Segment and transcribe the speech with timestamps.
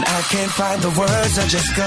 [0.00, 1.84] When I can't find the words, I just go.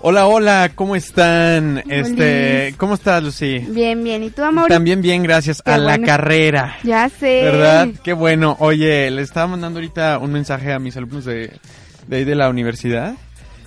[0.00, 1.82] Hola, hola, ¿cómo están?
[1.88, 3.60] Este, ¿cómo estás, Lucy?
[3.60, 4.22] Bien, bien.
[4.22, 4.68] ¿Y tú, amor?
[4.68, 6.76] También bien, gracias Qué a la carrera.
[6.82, 7.44] Ya sé.
[7.44, 7.88] ¿Verdad?
[8.02, 8.58] Qué bueno.
[8.60, 11.58] Oye, le estaba mandando ahorita un mensaje a mis alumnos de,
[12.06, 13.14] de ahí de la universidad.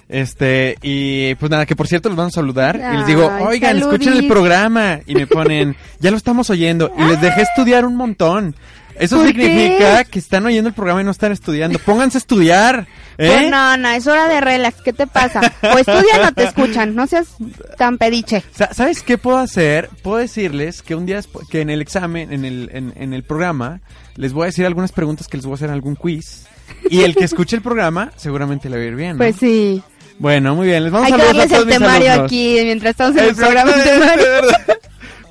[0.08, 2.80] Este, y pues nada, que por cierto los vamos a saludar.
[2.94, 5.00] y les digo, oigan, escuchen el programa.
[5.08, 6.92] Y me ponen, ya lo estamos oyendo.
[6.96, 8.56] Y les dejé estudiar un montón.
[9.00, 10.10] Eso ¿Por significa qué?
[10.12, 11.78] que están oyendo el programa y no están estudiando.
[11.80, 12.88] Pónganse a estudiar.
[13.18, 13.32] ¿eh?
[13.32, 14.82] Pues no, no, es hora de relax.
[14.82, 15.42] ¿Qué te pasa?
[15.62, 16.96] O estudian o te escuchan.
[16.96, 17.28] No seas
[17.78, 18.44] tan pediche.
[18.56, 19.90] Sa- ¿Sabes qué puedo hacer?
[20.02, 23.82] Puedo decirles que un día, que en el examen, en el, en, en el programa,
[24.16, 26.46] les voy a decir algunas preguntas que les voy a hacer en algún quiz.
[26.90, 29.12] Y el que escuche el programa, seguramente le va a ir bien.
[29.14, 29.18] ¿no?
[29.20, 29.82] Pues sí.
[30.20, 30.84] Bueno, muy bien.
[30.84, 33.36] Les vamos Hay a que a darles todos el temario aquí mientras estamos en el
[33.36, 33.72] programa.
[33.74, 34.26] temario.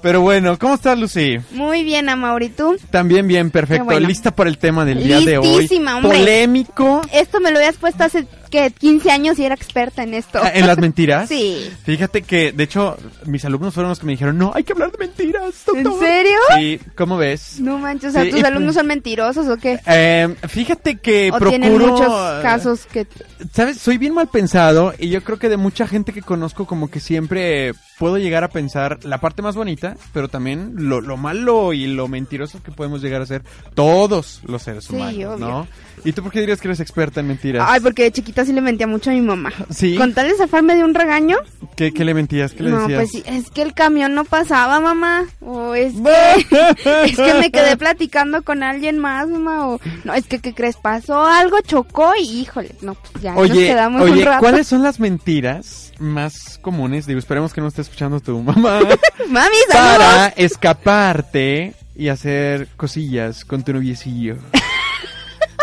[0.06, 1.38] Pero bueno, ¿cómo estás, Lucy?
[1.50, 2.50] Muy bien, Amaury.
[2.50, 2.76] ¿Tú?
[2.90, 3.86] También bien, perfecto.
[3.86, 4.06] Bueno.
[4.06, 5.62] Lista para el tema del día de hoy.
[5.62, 6.18] Listísima, hombre.
[6.18, 7.02] Polémico.
[7.12, 8.70] Esto me lo habías puesto hace, ¿qué?
[8.70, 10.40] 15 años y era experta en esto.
[10.42, 11.28] Ah, ¿En las mentiras?
[11.36, 11.70] Sí.
[11.84, 12.96] Fíjate que, de hecho,
[13.26, 16.06] mis alumnos fueron los que me dijeron, no, hay que hablar de mentiras, ¿En doctor".
[16.06, 16.38] serio?
[16.56, 17.60] Sí, ¿cómo ves?
[17.60, 19.78] No manches, o sea, ¿tus y- alumnos son mentirosos o qué?
[19.86, 21.50] Eh, fíjate que ¿O procuro...
[21.50, 22.06] tienen muchos
[22.42, 23.06] casos que...
[23.52, 23.78] ¿Sabes?
[23.78, 27.00] Soy bien mal pensado y yo creo que de mucha gente que conozco como que
[27.00, 31.86] siempre puedo llegar a pensar la parte más bonita, pero también lo, lo malo y
[31.86, 33.42] lo mentiroso que podemos llegar a ser
[33.74, 35.36] todos los seres Sí, humanos, obvio.
[35.38, 35.68] ¿no?
[36.04, 37.66] ¿Y tú por qué dirías que eres experta en mentiras?
[37.68, 39.52] Ay, porque de chiquita sí le mentía mucho a mi mamá.
[39.70, 39.96] Sí.
[39.96, 41.38] Con tal de zafarme de un regaño,
[41.76, 42.52] ¿Qué, qué le mentías?
[42.52, 42.98] ¿Qué le no, decías?
[42.98, 45.26] pues sí, es que el camión no pasaba, mamá.
[45.42, 49.68] O es que, es que me quedé platicando con alguien más, mamá.
[49.68, 50.76] O no, es que, ¿qué crees?
[50.76, 54.40] Pasó algo, chocó y híjole, no, pues ya nos Oye, quedamos un rato.
[54.40, 57.06] ¿cuáles son las mentiras más comunes?
[57.06, 58.80] Digo, esperemos que no esté escuchando tu mamá.
[59.28, 60.32] Mami, para saludos.
[60.36, 64.36] escaparte y hacer cosillas con tu noviecillo.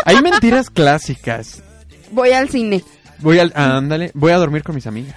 [0.04, 1.62] Hay mentiras clásicas.
[2.14, 2.82] Voy al cine.
[3.18, 5.16] Voy al, ah, ándale, voy a dormir con mis amigas.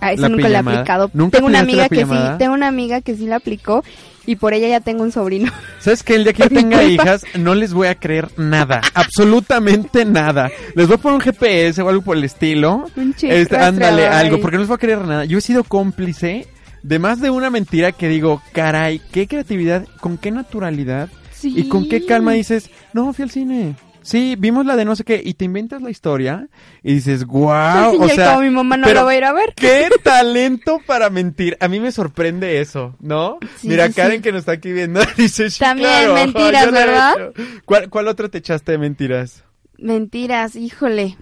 [0.00, 1.10] A eso La nunca le he aplicado.
[1.14, 3.82] ¿Nunca tengo una la amiga que sí, tengo una amiga que sí la aplicó
[4.26, 5.50] y por ella ya tengo un sobrino.
[5.80, 8.82] ¿Sabes que El día que yo tenga hijas, no les voy a creer nada.
[8.94, 10.50] absolutamente nada.
[10.74, 12.84] Les voy a poner un GPS o algo por el estilo.
[12.96, 15.24] Un chip Este, ándale, algo, porque no les voy a creer nada.
[15.24, 16.46] Yo he sido cómplice
[16.82, 21.52] de más de una mentira que digo, caray, qué creatividad, con qué naturalidad Sí.
[21.56, 23.74] y con qué calma dices, no, fui al cine.
[24.04, 26.48] Sí, vimos la de no sé qué, y te inventas la historia
[26.82, 29.54] y dices, wow, o sea, mi mamá no pero la va a ir a ver.
[29.56, 31.56] qué talento para mentir.
[31.58, 33.38] A mí me sorprende eso, ¿no?
[33.56, 37.14] Sí, Mira, sí, Karen que nos está aquí viendo dice, sí, También claro, mentiras, ¿verdad?
[37.14, 37.32] hecho".
[37.64, 39.42] ¿Cuál, ¿Cuál otro te echaste de mentiras?
[39.78, 41.16] Mentiras, híjole.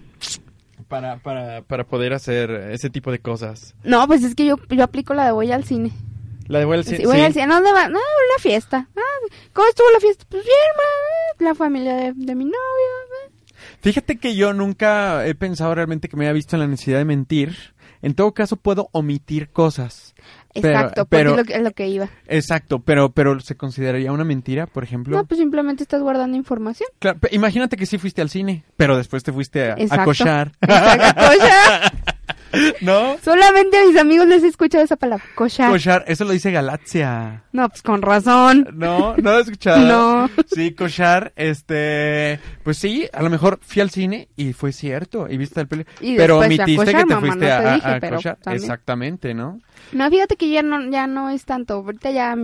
[0.88, 3.74] Para, para, para poder hacer ese tipo de cosas.
[3.84, 5.92] No, pues es que yo, yo aplico la de voy al cine.
[6.48, 7.42] La de vuelta, Sí, cine.
[7.42, 7.88] ¿A ¿Dónde va?
[7.88, 8.88] No, una fiesta.
[8.96, 9.00] Ah,
[9.52, 10.24] ¿Cómo estuvo la fiesta?
[10.28, 11.44] Pues bien, ma.
[11.48, 12.54] La familia de, de mi novio.
[12.54, 13.32] ma.
[13.80, 17.04] Fíjate que yo nunca he pensado realmente que me haya visto en la necesidad de
[17.04, 17.56] mentir.
[18.04, 20.14] En todo caso, puedo omitir cosas.
[20.54, 22.08] Pero- Exacto, pero- porque es lo que, es lo que iba.
[22.26, 25.16] Exacto, pero, pero ¿se consideraría una mentira, por ejemplo?
[25.16, 26.88] No, pues simplemente estás guardando información.
[26.98, 30.50] Claro, imagínate que sí fuiste al cine, pero después te fuiste a, a cochar.
[30.60, 31.92] Exacto, cochar.
[32.80, 33.16] ¿No?
[33.24, 35.70] Solamente a mis amigos les he escuchado esa palabra, cochar.
[35.70, 37.44] Cochar, eso lo dice Galaxia.
[37.52, 38.68] No, pues con razón.
[38.74, 39.86] No, no lo has escuchado.
[39.86, 40.30] No.
[40.54, 45.36] Sí, cochar, este, pues sí, a lo mejor fui al cine y fue cierto, y
[45.36, 47.88] viste el peli, Y pero omitiste cochar, que te mamá, fuiste no te a, dije,
[47.88, 48.38] a cochar.
[48.46, 49.60] Exactamente, ¿no?
[49.92, 51.74] No, fíjate que ya no, ya no es tanto.
[51.74, 52.36] Ahorita ya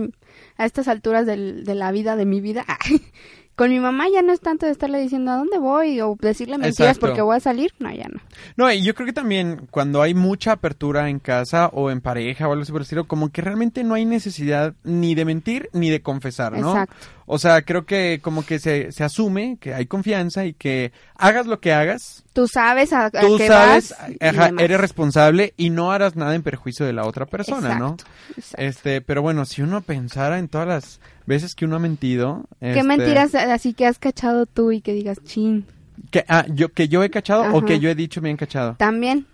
[0.57, 2.65] a estas alturas del- de la vida, de mi vida,
[3.59, 6.57] Con mi mamá ya no es tanto de estarle diciendo a dónde voy o decirle
[6.57, 7.07] mentiras Exacto.
[7.07, 7.73] porque voy a salir.
[7.77, 8.21] No, ya no.
[8.55, 12.47] No, y yo creo que también cuando hay mucha apertura en casa o en pareja
[12.47, 15.69] o algo así por el estilo, como que realmente no hay necesidad ni de mentir
[15.73, 16.69] ni de confesar, ¿no?
[16.69, 16.95] Exacto.
[17.31, 21.45] O sea, creo que como que se, se asume que hay confianza y que hagas
[21.45, 24.09] lo que hagas, Tú sabes a, a tú qué sabes, vas.
[24.19, 27.97] ajá, eres responsable y no harás nada en perjuicio de la otra persona, ¿no?
[28.35, 28.65] Exacto.
[28.65, 32.71] Este, pero bueno, si uno pensara en todas las veces que uno ha mentido, ¿Qué
[32.71, 35.67] este, mentiras así que has cachado tú y que digas, chin?
[36.09, 38.73] que, ah, yo que yo he cachado o que yo he dicho bien cachado.
[38.79, 39.27] También.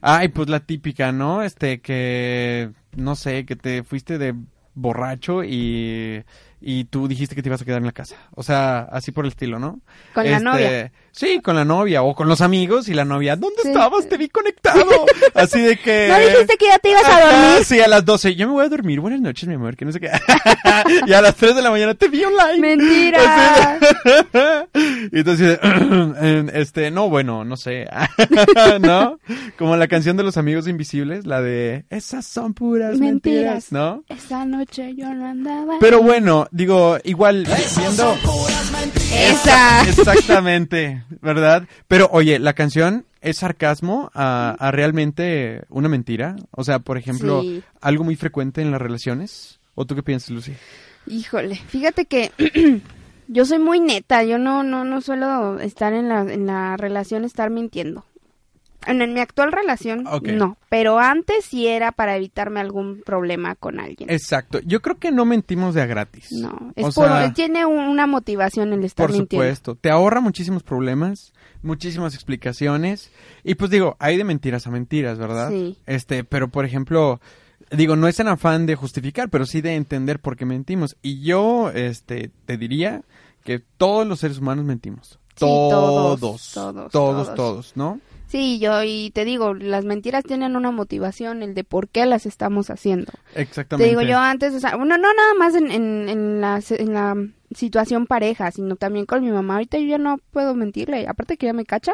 [0.00, 1.42] Ay, pues la típica, ¿no?
[1.42, 4.34] Este, que, no sé, que te fuiste de
[4.74, 6.22] borracho y,
[6.62, 8.16] y tú dijiste que te ibas a quedar en la casa.
[8.34, 9.80] O sea, así por el estilo, ¿no?
[10.14, 10.92] Con la Este, novia.
[11.12, 13.68] Sí, con la novia o con los amigos y la novia, ¿dónde Sí.
[13.68, 14.08] estabas?
[14.08, 14.86] Te vi conectado.
[15.34, 16.08] Así de que...
[16.10, 17.64] ¿No dijiste que ya te ibas a dormir?
[17.66, 18.34] Sí, a las 12.
[18.34, 18.98] Yo me voy a dormir.
[18.98, 19.76] Buenas noches, mi amor.
[19.76, 20.10] Que no sé qué.
[21.06, 22.58] y a las 3 de la mañana te vi online.
[22.60, 23.78] Mentira.
[25.12, 25.58] y entonces,
[26.54, 27.86] este, no, bueno, no sé.
[28.80, 29.18] ¿No?
[29.58, 33.72] Como la canción de los amigos invisibles, la de Esas son puras mentiras, Mentiras.
[33.72, 34.04] ¿no?
[34.08, 35.74] Esa noche yo no andaba.
[35.78, 38.16] Pero bueno, digo, igual, viendo...
[39.14, 39.82] Esa.
[39.88, 41.66] Exactamente, ¿verdad?
[41.88, 46.36] Pero oye, la canción es sarcasmo a, a realmente una mentira.
[46.50, 47.62] O sea, por ejemplo, Sí.
[47.80, 49.60] algo muy frecuente en las relaciones.
[49.74, 50.52] ¿O tú qué piensas, Lucy?
[51.06, 52.30] Híjole, fíjate que
[53.28, 57.24] yo soy muy neta, yo no, no, no suelo estar en la, en la relación,
[57.24, 58.04] estar mintiendo.
[58.86, 63.78] En, en mi actual relación, no, pero antes sí era para evitarme algún problema con
[63.80, 64.10] alguien.
[64.10, 64.60] Exacto.
[64.64, 66.28] Yo creo que no mentimos de a gratis.
[66.32, 69.44] no, es por, sea, tiene un- una motivación el estar por mintiendo.
[69.44, 69.74] supuesto.
[69.76, 71.32] Te ahorra muchísimos problemas,
[71.62, 73.10] muchísimas explicaciones.
[73.44, 75.50] Y pues digo, hay de mentiras a mentiras, ¿verdad?
[75.50, 75.78] Sí.
[75.86, 77.20] Este, pero por ejemplo,
[77.70, 80.96] digo, no es en afán de justificar, pero sí de entender por qué mentimos.
[81.02, 83.02] Y yo, este, te diría
[83.44, 85.18] que todos los seres humanos mentimos.
[85.34, 87.72] Sí, todos, todos, todos, todos, todos, todos.
[87.74, 88.00] ¿no?
[88.32, 92.24] Sí, yo y te digo, las mentiras tienen una motivación, el de por qué las
[92.24, 93.12] estamos haciendo.
[93.34, 93.84] Exactamente.
[93.84, 96.94] Te digo yo antes, o sea, bueno, no nada más en, en, en la, en
[96.94, 97.14] la
[97.54, 99.54] situación pareja, sino también con mi mamá.
[99.56, 101.92] Ahorita yo ya no puedo mentirle, aparte que ya me cacha,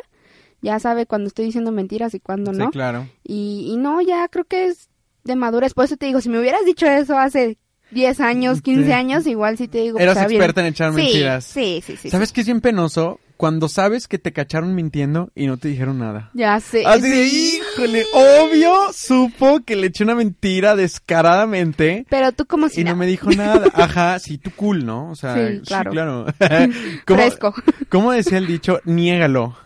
[0.62, 2.70] ya sabe cuando estoy diciendo mentiras y cuando Sí, no.
[2.70, 3.08] claro.
[3.25, 4.90] Y, y no, ya creo que es
[5.25, 5.75] de madurez.
[5.75, 7.58] Por eso te digo, si me hubieras dicho eso hace
[7.90, 8.93] 10 años, 15 Sí.
[8.93, 9.99] años, igual sí te digo.
[9.99, 10.40] Eras pues, bien.
[10.40, 11.44] experta en echar Sí, mentiras.
[11.44, 12.11] Sí, sí, sí.
[12.11, 12.35] ¿Sabes sí.
[12.37, 13.19] qué es bien penoso?
[13.38, 16.29] Cuando sabes que te cacharon mintiendo y no te dijeron nada.
[16.35, 16.85] Ya sé.
[16.85, 22.81] Así de, híjole, obvio, supo que le eché una mentira descaradamente Pero tú como si
[22.81, 23.69] y no me dijo nada.
[23.75, 25.08] Ajá, sí, tú cool, ¿no?
[25.11, 25.93] O sea, Sí, claro.
[25.93, 26.26] claro.
[27.06, 27.55] ¿Cómo, Fresco.
[27.88, 28.81] ¿Cómo decía el dicho?
[28.85, 29.56] Niégalo.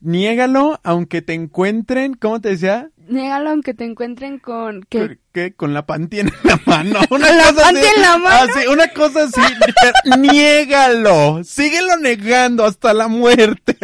[0.00, 2.90] Niégalo aunque te encuentren, ¿cómo te decía?
[3.10, 4.84] Niégalo aunque te encuentren con...
[4.88, 5.18] ¿Qué?
[5.32, 5.52] qué?
[5.52, 7.00] Con la panty en la mano.
[7.10, 7.88] Una ¿Con la cosa panty así.
[7.96, 8.52] en la mano?
[8.52, 9.40] Así, una cosa así.
[10.18, 11.42] niégalo.
[11.42, 13.76] Síguelo negando hasta la muerte.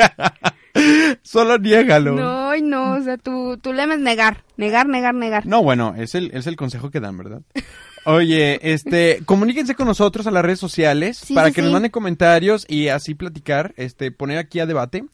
[1.22, 2.12] Solo niégalo.
[2.14, 5.44] No, no, o sea, tu, tu lema es negar, negar, negar, negar.
[5.44, 7.40] No, bueno, es el, es el consejo que dan, ¿verdad?
[8.04, 11.90] Oye, este, comuníquense con nosotros a las redes sociales Sí, para sí, que nos manden
[11.90, 15.04] comentarios y así platicar, este, poner aquí a debate.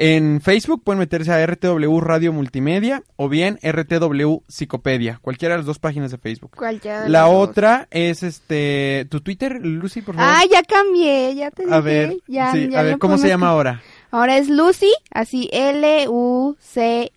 [0.00, 5.66] En Facebook pueden meterse a RTW Radio Multimedia o bien RTW Psicopedia, cualquiera de las
[5.66, 6.52] dos páginas de Facebook.
[6.56, 7.48] Cualquiera de La dos.
[7.48, 10.30] otra es este, tu Twitter, Lucy, por favor.
[10.32, 11.74] Ah, ya cambié, ya te dije.
[11.74, 13.82] a ver, ya, sí, ya a ver, ¿cómo se llama ahora?
[14.12, 17.10] Ahora es Lucy, así L-U-C-Y,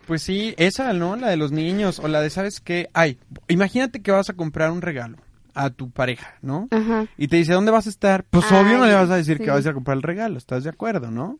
[0.07, 1.15] Pues sí, esa, ¿no?
[1.15, 1.99] La de los niños.
[1.99, 2.89] O la de, ¿sabes qué?
[2.93, 5.17] Ay, imagínate que vas a comprar un regalo
[5.53, 6.67] a tu pareja, ¿no?
[6.71, 7.05] Ajá.
[7.17, 8.23] Y te dice, ¿dónde vas a estar?
[8.29, 9.43] Pues Ay, obvio no le vas a decir sí.
[9.43, 10.37] que vas a comprar el regalo.
[10.37, 11.39] ¿Estás de acuerdo, no?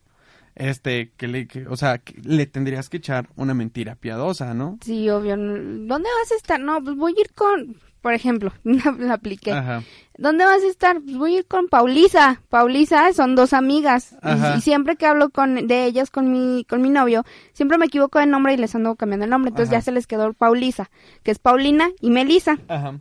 [0.55, 4.79] Este, que le, que- o sea, que le tendrías que echar una mentira piadosa, ¿no?
[4.81, 5.35] Sí, obvio.
[5.35, 6.59] ¿Dónde vas a estar?
[6.59, 7.75] No, pues voy a ir con...
[8.05, 9.51] por ejemplo, la apliqué.
[9.51, 9.81] Ajá.
[10.15, 11.01] ¿Dónde vas a estar?
[11.01, 12.39] Pues voy a ir con Paulisa.
[12.50, 14.15] Paulisa son dos amigas.
[14.55, 18.19] Y- siempre que hablo con de ellas con mi con mi novio, siempre me equivoco
[18.19, 19.50] de nombre y les ando cambiando el nombre.
[19.50, 19.79] Entonces Ajá.
[19.79, 20.91] ya se les quedó Paulisa,
[21.24, 22.59] que es Paulina y Melisa.
[22.67, 22.93] Ajá.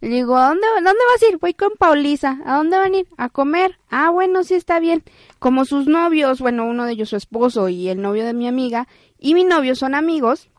[0.00, 1.38] Le digo, ¿a dónde, ¿dónde vas a ir?
[1.38, 2.40] Voy con Paulisa.
[2.44, 3.06] ¿A dónde van a ir?
[3.16, 3.78] A comer.
[3.90, 5.04] Ah, bueno, sí está bien.
[5.38, 8.88] Como sus novios, bueno, uno de ellos su esposo y el novio de mi amiga
[9.20, 10.50] y mi novio son amigos,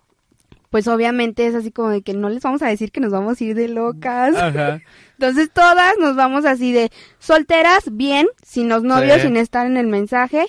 [0.69, 3.39] pues obviamente es así como de que no les vamos a decir que nos vamos
[3.39, 4.35] a ir de locas.
[4.35, 4.81] Ajá.
[5.13, 9.27] Entonces todas nos vamos así de solteras, bien, sin los novios, Sí.
[9.27, 10.45] sin estar en el mensaje,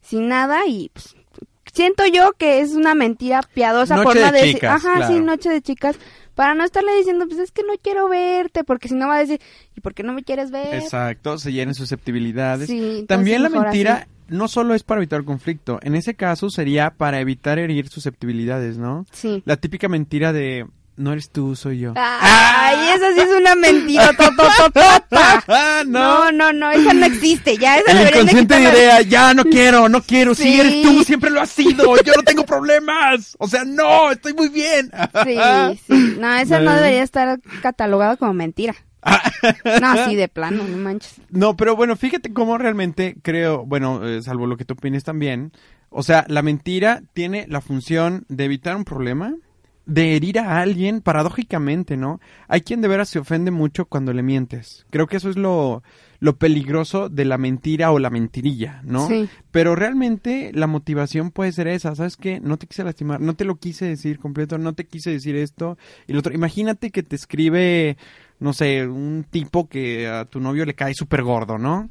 [0.00, 1.16] sin nada y pues,
[1.72, 5.12] siento yo que es una mentira piadosa por Noche no de decir, chicas, ajá, claro.
[5.14, 5.96] sí, noche de chicas,
[6.34, 9.20] para no estarle diciendo, pues es que no quiero verte, porque si no va a
[9.20, 9.40] decir,
[9.76, 10.74] ¿y por qué no me quieres ver?
[10.74, 12.68] Exacto, se llenan susceptibilidades.
[12.68, 14.08] Sí, También la mentira así.
[14.28, 19.06] No solo es para evitar conflicto, en ese caso sería para evitar herir susceptibilidades, ¿no?
[19.12, 19.42] Sí.
[19.46, 20.66] La típica mentira de
[20.96, 21.92] no eres tú, soy yo.
[21.96, 25.02] Ay, esa sí es una mentira totototota.
[25.48, 29.88] Ah, No, no, no, esa no existe, ya esa El inconsciente diría, ya no quiero,
[29.88, 30.60] no quiero, si Sí.
[30.60, 33.36] eres tú, siempre lo has sido, yo no tengo problemas.
[33.38, 34.90] O sea, no, estoy muy bien.
[35.24, 35.36] Sí,
[35.88, 36.16] sí.
[36.18, 36.76] No, esa no No.
[36.76, 38.74] debería estar catalogada como mentira.
[39.80, 41.20] No, sí, de plano, no manches.
[41.30, 45.52] No, pero bueno, fíjate cómo realmente creo, bueno, eh, salvo lo que tú opines también,
[45.90, 49.34] o sea, la mentira tiene la función de evitar un problema,
[49.86, 52.20] de herir a alguien, paradójicamente, ¿no?
[52.48, 54.86] Hay quien de veras se ofende mucho cuando le mientes.
[54.90, 55.82] Creo que eso es lo,
[56.20, 59.06] lo peligroso de la mentira o la mentirilla, ¿no?
[59.08, 59.28] Sí.
[59.50, 62.40] Pero realmente la motivación puede ser esa, ¿sabes qué?
[62.40, 65.76] No te quise lastimar, no te lo quise decir completo, no te quise decir esto
[66.06, 66.32] y lo otro.
[66.32, 67.98] Imagínate que te escribe,
[68.40, 71.90] no sé, un tipo que a tu novio le cae súper gordo, ¿no?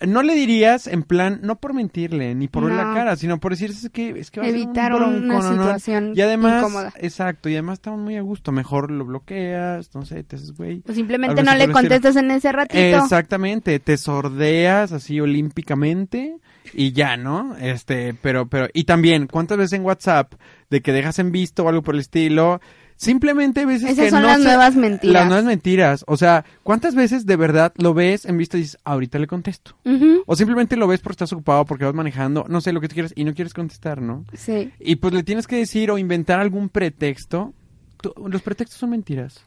[0.00, 3.52] No le dirías en plan, no por mentirle, ni por verle la cara, sino por
[3.52, 6.92] decir, es que, es que va a ser un una situación Y además, incómoda.
[6.96, 10.82] exacto, y además estamos muy a gusto, mejor lo bloqueas, no sé, te haces güey.
[10.88, 12.82] O simplemente no le contestas en ese ratito.
[12.82, 16.36] Exactamente, te sordeas así olímpicamente
[16.74, 17.56] y ya, ¿no?
[17.56, 20.34] Este, pero, pero, y también, ¿cuántas veces en WhatsApp
[20.68, 22.60] de que dejas en visto o algo por el estilo?
[22.96, 25.12] Simplemente hay veces Esas que son no las se- nuevas mentiras.
[25.12, 26.04] Las nuevas mentiras.
[26.08, 29.76] O sea, ¿cuántas veces de verdad lo ves en visto y dices, ahorita le contesto?
[30.26, 32.94] O simplemente lo ves porque estás ocupado, porque vas manejando, no sé lo que tú
[32.94, 34.24] quieras y no quieres contestar, ¿no?
[34.32, 34.72] Sí.
[34.80, 37.52] Y pues le tienes que decir o inventar algún pretexto.
[38.00, 39.44] Tú- los pretextos son mentiras.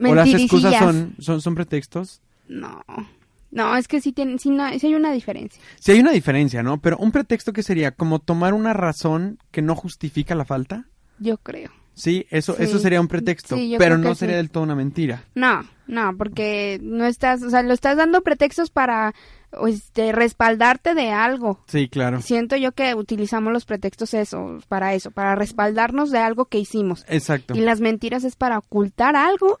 [0.00, 2.20] O las excusas son, son, son pretextos.
[2.48, 2.82] No.
[3.50, 5.62] No, es que sí, tiene, sí, no- sí hay una diferencia.
[5.80, 6.80] Sí hay una diferencia, ¿no?
[6.80, 10.84] Pero un pretexto que sería como tomar una razón que no justifica la falta.
[11.18, 11.70] Yo creo.
[11.98, 12.62] Sí, eso, Sí.
[12.62, 14.38] eso sería un pretexto, Sí, pero no sería sí.
[14.38, 15.24] del todo una mentira.
[15.34, 19.14] No, no, porque no estás, o sea, lo estás dando pretextos para
[19.66, 21.60] este, respaldarte de algo.
[21.68, 22.20] Sí, claro.
[22.20, 27.04] Siento yo que utilizamos los pretextos eso, para eso, para respaldarnos de algo que hicimos.
[27.08, 27.54] Exacto.
[27.56, 29.58] Y las mentiras es para ocultar algo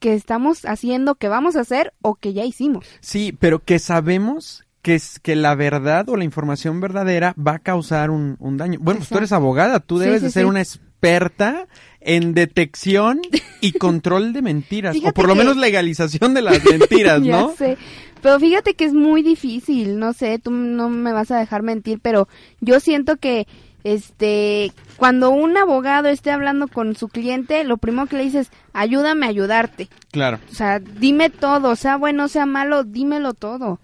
[0.00, 2.86] que estamos haciendo, que vamos a hacer o que ya hicimos.
[3.00, 7.58] Sí, pero que sabemos que es que la verdad o la información verdadera va a
[7.58, 8.78] causar un, un daño.
[8.80, 10.48] Bueno, pues tú eres abogada, tú Sí, debes sí, de ser sí.
[10.48, 10.60] una
[11.00, 11.66] experta
[12.00, 13.20] en detección
[13.60, 17.54] y control de mentiras, o por lo que- menos legalización de las mentiras, ya ¿no?
[17.56, 17.76] sé.
[18.20, 22.00] Pero fíjate que es muy difícil, no sé, tú no me vas a dejar mentir,
[22.02, 22.26] pero
[22.60, 23.46] yo siento que
[23.84, 29.26] este cuando un abogado esté hablando con su cliente, lo primero que le dices, ayúdame
[29.26, 29.88] a ayudarte.
[30.10, 30.40] Claro.
[30.50, 33.78] O sea, dime todo, sea bueno, sea malo, dímelo todo.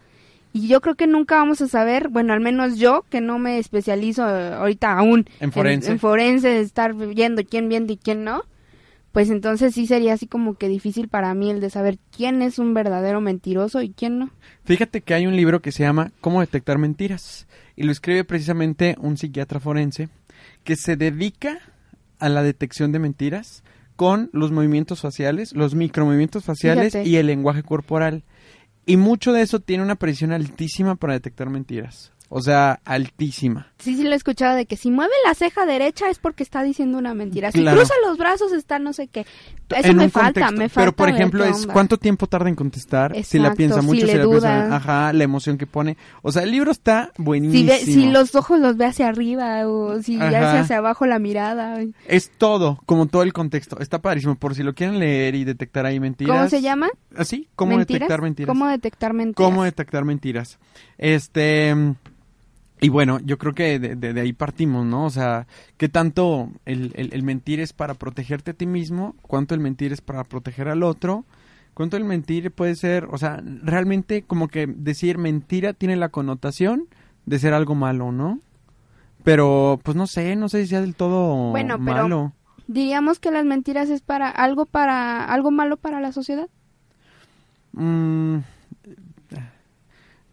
[0.54, 3.58] Y yo creo que nunca vamos a saber, bueno, al menos yo, que no me
[3.58, 5.90] especializo eh, ahorita aún En forense.
[5.90, 8.44] en, forense, estar viendo quién miente y quién no,
[9.10, 12.60] pues entonces sí sería así como que difícil para mí el de saber quién es
[12.60, 14.30] un verdadero mentiroso y quién no.
[14.64, 18.94] Fíjate que hay un libro que se llama Cómo detectar mentiras y lo escribe precisamente
[19.00, 20.08] un psiquiatra forense
[20.62, 21.58] que se dedica
[22.20, 23.64] a la detección de mentiras
[23.96, 27.08] con los movimientos faciales, los micromovimientos faciales Fíjate.
[27.08, 28.22] y el lenguaje corporal.
[28.86, 32.13] Y mucho de eso tiene una precisión altísima para detectar mentiras.
[32.30, 33.68] O sea, altísima.
[33.78, 36.62] Sí, sí lo he escuchado de que si mueve la ceja derecha es porque está
[36.62, 37.52] diciendo una mentira.
[37.52, 37.76] Si Claro.
[37.76, 39.26] cruza los brazos está no sé qué.
[39.68, 40.52] Eso En me falta, contexto.
[40.56, 40.80] me falta.
[40.80, 44.06] Pero, por ejemplo, es cuánto tiempo tarda en contestar, si la piensa si mucho, si,
[44.06, 45.96] le la piensa, ajá, la emoción que pone.
[46.22, 47.68] O sea, el libro está Si, buenísimo.
[47.68, 51.78] ve- si los ojos los ve hacia arriba o si hace hacia abajo la mirada.
[52.06, 53.78] Es todo, como todo el contexto.
[53.80, 54.34] Está padrísimo.
[54.36, 56.36] Por si lo quieren leer y detectar ahí mentiras.
[56.36, 56.88] ¿Cómo se llama?
[57.16, 57.48] ¿Así?
[57.54, 58.00] ¿Cómo ¿Mentiras?
[58.00, 58.48] detectar mentiras?
[58.48, 59.36] ¿Cómo detectar mentiras?
[59.50, 60.58] ¿Cómo detectar mentiras?
[60.98, 61.74] Este.
[62.80, 65.04] Y bueno, yo creo que de, de- de ahí partimos, ¿no?
[65.06, 65.46] O sea,
[65.78, 69.14] ¿qué tanto el, el- el mentir es para protegerte a ti mismo?
[69.22, 71.24] ¿Cuánto el mentir es para proteger al otro?
[71.72, 76.86] ¿Cuánto el mentir puede ser, o sea, realmente como que decir mentira tiene la connotación
[77.26, 78.38] de ser algo malo, ¿no?
[79.24, 82.32] Pero, pues no sé, no sé si sea del todo Bueno, pero- malo.
[82.66, 86.48] diríamos que las mentiras es para algo para algo malo para la sociedad.
[87.72, 88.38] Mm,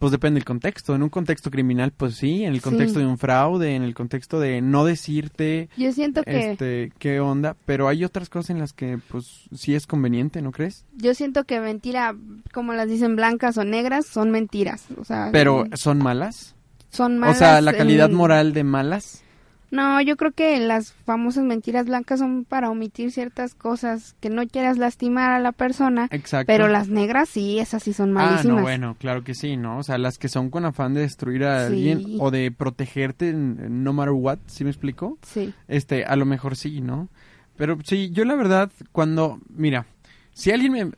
[0.01, 0.95] pues depende del contexto.
[0.95, 2.43] En un contexto criminal, pues sí.
[2.43, 3.05] En el contexto Sí.
[3.05, 7.55] de un fraude, en el contexto de no decirte Yo siento que este, qué onda.
[7.65, 10.85] Pero hay otras cosas en las que, pues, sí es conveniente, ¿no crees?
[10.97, 12.15] yo siento que mentira,
[12.51, 16.55] como las dicen blancas o negras, son mentiras, o sea, Pero son malas.
[16.89, 17.35] son malas.
[17.35, 19.23] o sea, la calidad en- moral de malas.
[19.71, 24.45] No, yo creo que las famosas mentiras blancas son para omitir ciertas cosas que no
[24.45, 26.47] quieras lastimar a la persona, Exacto.
[26.47, 28.57] pero las negras sí, esas sí son Ah, malísimas.
[28.57, 29.77] no, bueno, claro que sí, ¿no?
[29.77, 31.73] O sea, las que son con afán de destruir a Sí.
[31.73, 35.17] alguien o de protegerte no matter what, ¿sí me explico?
[35.21, 35.53] Sí.
[35.69, 37.07] Este, a lo mejor sí, ¿no?
[37.55, 39.85] Pero sí, yo la verdad, cuando, mira,
[40.33, 40.91] si alguien me,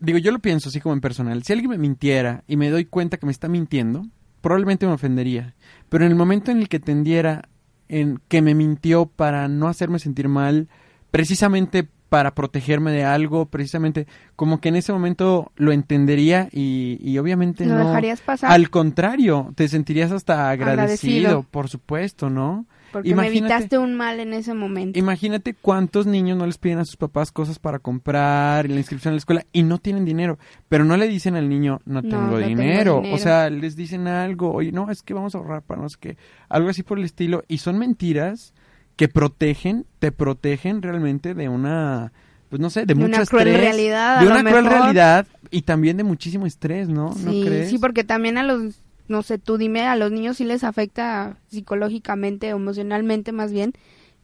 [0.00, 2.84] digo, yo lo pienso así como en personal, si alguien me mintiera y me doy
[2.84, 4.06] cuenta que me está mintiendo,
[4.42, 5.54] probablemente me ofendería.
[5.88, 7.48] Pero en el momento en el que tendiera
[7.88, 10.68] en que me mintió para no hacerme sentir mal,
[11.10, 17.18] precisamente para protegerme de algo, precisamente como que en ese momento lo entendería y, y
[17.18, 17.86] obviamente Lo no.
[17.88, 21.42] dejarías pasar Al contrario, te sentirías hasta agradecido, Agradecido.
[21.50, 22.66] por supuesto, ¿no?
[22.96, 24.98] Porque imagínate- me evitaste un mal en ese momento.
[24.98, 29.14] Imagínate cuántos niños no les piden a sus papás cosas para comprar, la inscripción a
[29.16, 30.38] la escuela y no tienen dinero,
[30.68, 33.00] pero no le dicen al niño no tengo, no dinero.
[33.02, 33.14] dinero.
[33.14, 35.96] o sea, les dicen algo, oye, no, es que vamos a ahorrar para no sé
[36.00, 36.16] qué,
[36.48, 38.54] algo así por el estilo y son mentiras
[38.96, 42.12] que protegen, te protegen realmente de una
[42.48, 44.78] pues no sé, de, De mucho una cruel estrés, realidad, de una cruel mejor.
[44.80, 47.10] realidad y también de muchísimo estrés, ¿no?
[47.22, 47.70] ¿No crees?
[47.70, 51.38] sí, porque también a los, no sé, tú dime, a los niños sí les afecta
[51.48, 53.72] psicológicamente emocionalmente más bien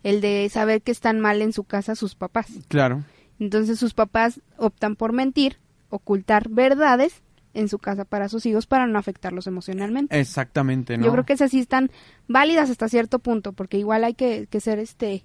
[0.03, 2.49] el de saber que están mal en su casa sus papás.
[2.69, 3.05] Claro.
[3.39, 5.59] Entonces sus papás optan por mentir,
[5.91, 7.23] ocultar verdades
[7.55, 10.19] en su casa para sus hijos para no afectarlos emocionalmente.
[10.19, 11.05] Exactamente, ¿no?
[11.05, 11.91] Yo creo que esas sí están
[12.27, 15.25] válidas hasta cierto punto, porque igual hay que, que ser este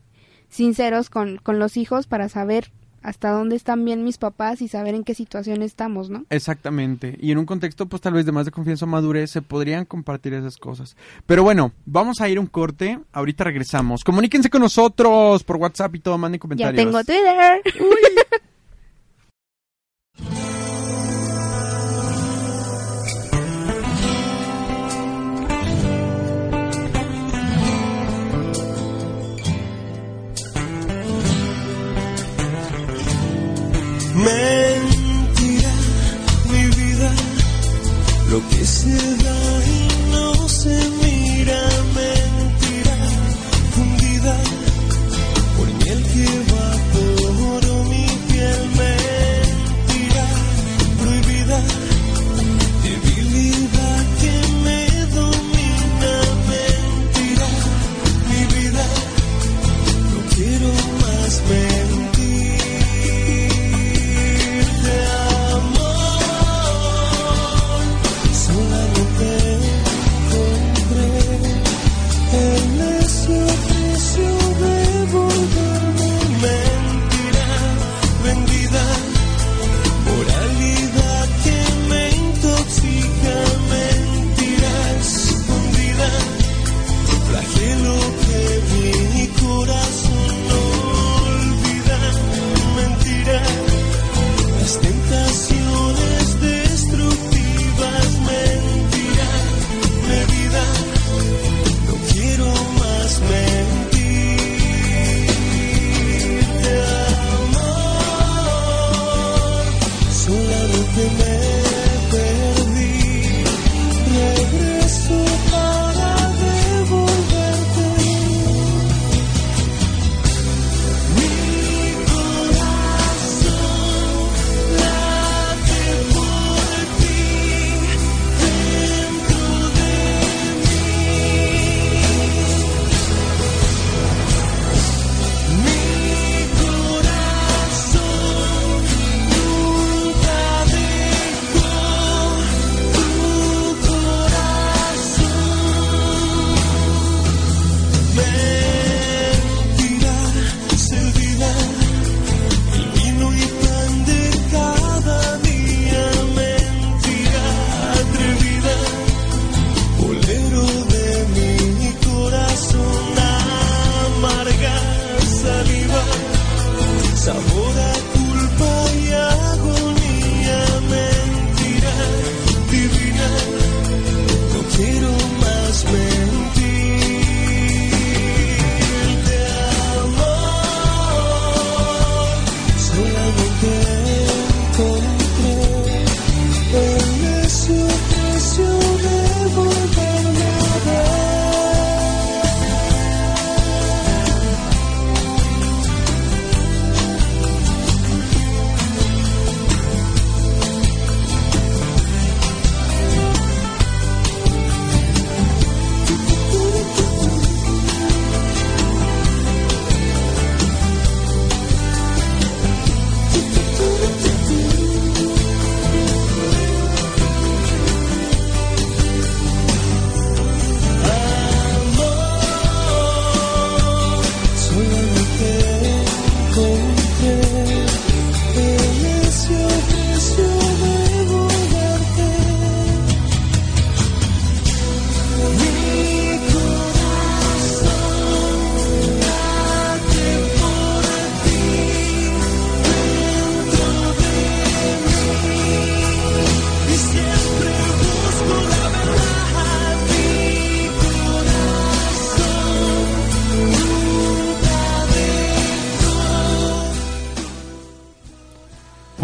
[0.50, 2.72] sinceros con, con los hijos para saber
[3.08, 6.26] hasta dónde están bien mis papás y saber en qué situación estamos, ¿no?
[6.30, 7.18] Exactamente.
[7.22, 9.86] Y en un contexto, pues tal vez de más de confianza o madurez, se podrían
[9.86, 10.98] compartir esas cosas.
[11.26, 13.00] Pero bueno, vamos a ir a un corte.
[13.14, 14.04] Ahorita regresamos.
[14.04, 16.84] Comuníquense con nosotros por WhatsApp y todo, manden Ya comentarios.
[16.84, 17.62] tengo Twitter.
[17.64, 18.24] Mentira,
[38.30, 39.77] lo que se da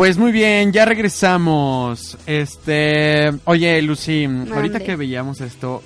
[0.04, 2.18] Pues muy bien, ya regresamos.
[2.26, 5.82] Este, oye, Lucy, ahorita que veíamos esto,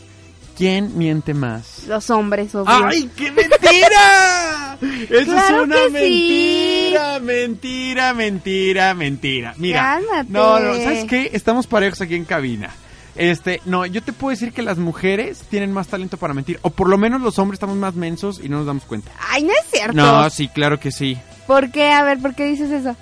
[0.57, 1.83] ¿quién miente más?
[1.87, 2.65] Los hombres, obvio.
[2.87, 4.75] ¡Ay, qué mentira!
[5.11, 5.91] Eso Claro es una que sí.
[5.93, 9.53] mentira, mentira, mentira, mentira.
[9.55, 10.31] Mira, Cálmate.
[10.31, 11.29] no, no, ¿sabes qué?
[11.33, 12.71] Estamos parejos aquí en cabina.
[13.15, 16.71] Este, no, yo te puedo decir que las mujeres tienen más talento para mentir, o
[16.71, 19.11] por lo menos los hombres estamos más mensos y no nos damos cuenta.
[19.29, 19.93] Ay, no es cierto.
[19.93, 21.19] No, sí, claro que sí.
[21.45, 21.91] ¿Por qué?
[21.91, 22.95] A ver, ¿por qué dices eso?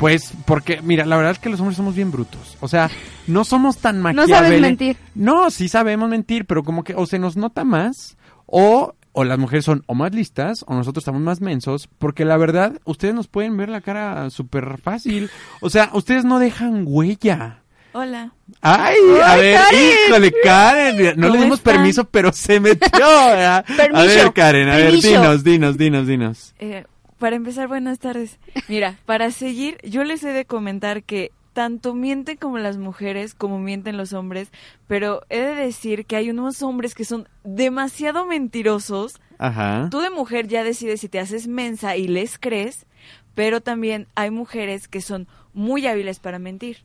[0.00, 2.56] Pues porque, mira, la verdad es que los hombres somos bien brutos.
[2.60, 2.90] O sea,
[3.28, 4.36] no somos tan No maquiaveles.
[4.36, 4.96] sabes mentir.
[5.14, 9.38] No, sí sabemos mentir, pero como que o se nos nota más o, o las
[9.38, 13.28] mujeres son o más listas o nosotros estamos más mensos, porque la verdad, ustedes nos
[13.28, 15.30] pueden ver la cara súper fácil.
[15.60, 17.58] O sea, ustedes no dejan huella.
[17.92, 18.32] Hola.
[18.62, 19.80] Ay, a ver, Karen.
[20.06, 21.74] híjole, Karen, no le ¿Cómo dimos están?
[21.74, 22.88] permiso, pero se metió.
[22.98, 23.64] ¿verdad?
[23.92, 26.54] A ver, Karen, a ver, dinos, dinos, dinos, dinos.
[26.58, 26.84] Eh,
[27.20, 28.38] para empezar, buenas tardes.
[28.66, 33.58] Mira, para seguir, yo les he de comentar que tanto mienten como las mujeres, como
[33.58, 34.48] mienten los hombres,
[34.88, 39.20] pero he de decir que hay unos hombres que son demasiado mentirosos.
[39.38, 39.88] Ajá.
[39.90, 42.86] Tú de mujer ya decides si te haces mensa y les crees,
[43.34, 46.78] pero también hay mujeres que son muy hábiles para mentir.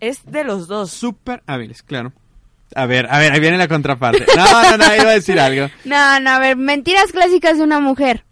[0.00, 0.90] Es de los dos.
[0.90, 2.12] Súper hábiles, claro.
[2.74, 4.26] A ver, a ver, ahí viene la contraparte.
[4.36, 5.68] No, no, no, iba a decir algo.
[5.86, 8.24] No, no, a ver, mentiras clásicas de una mujer.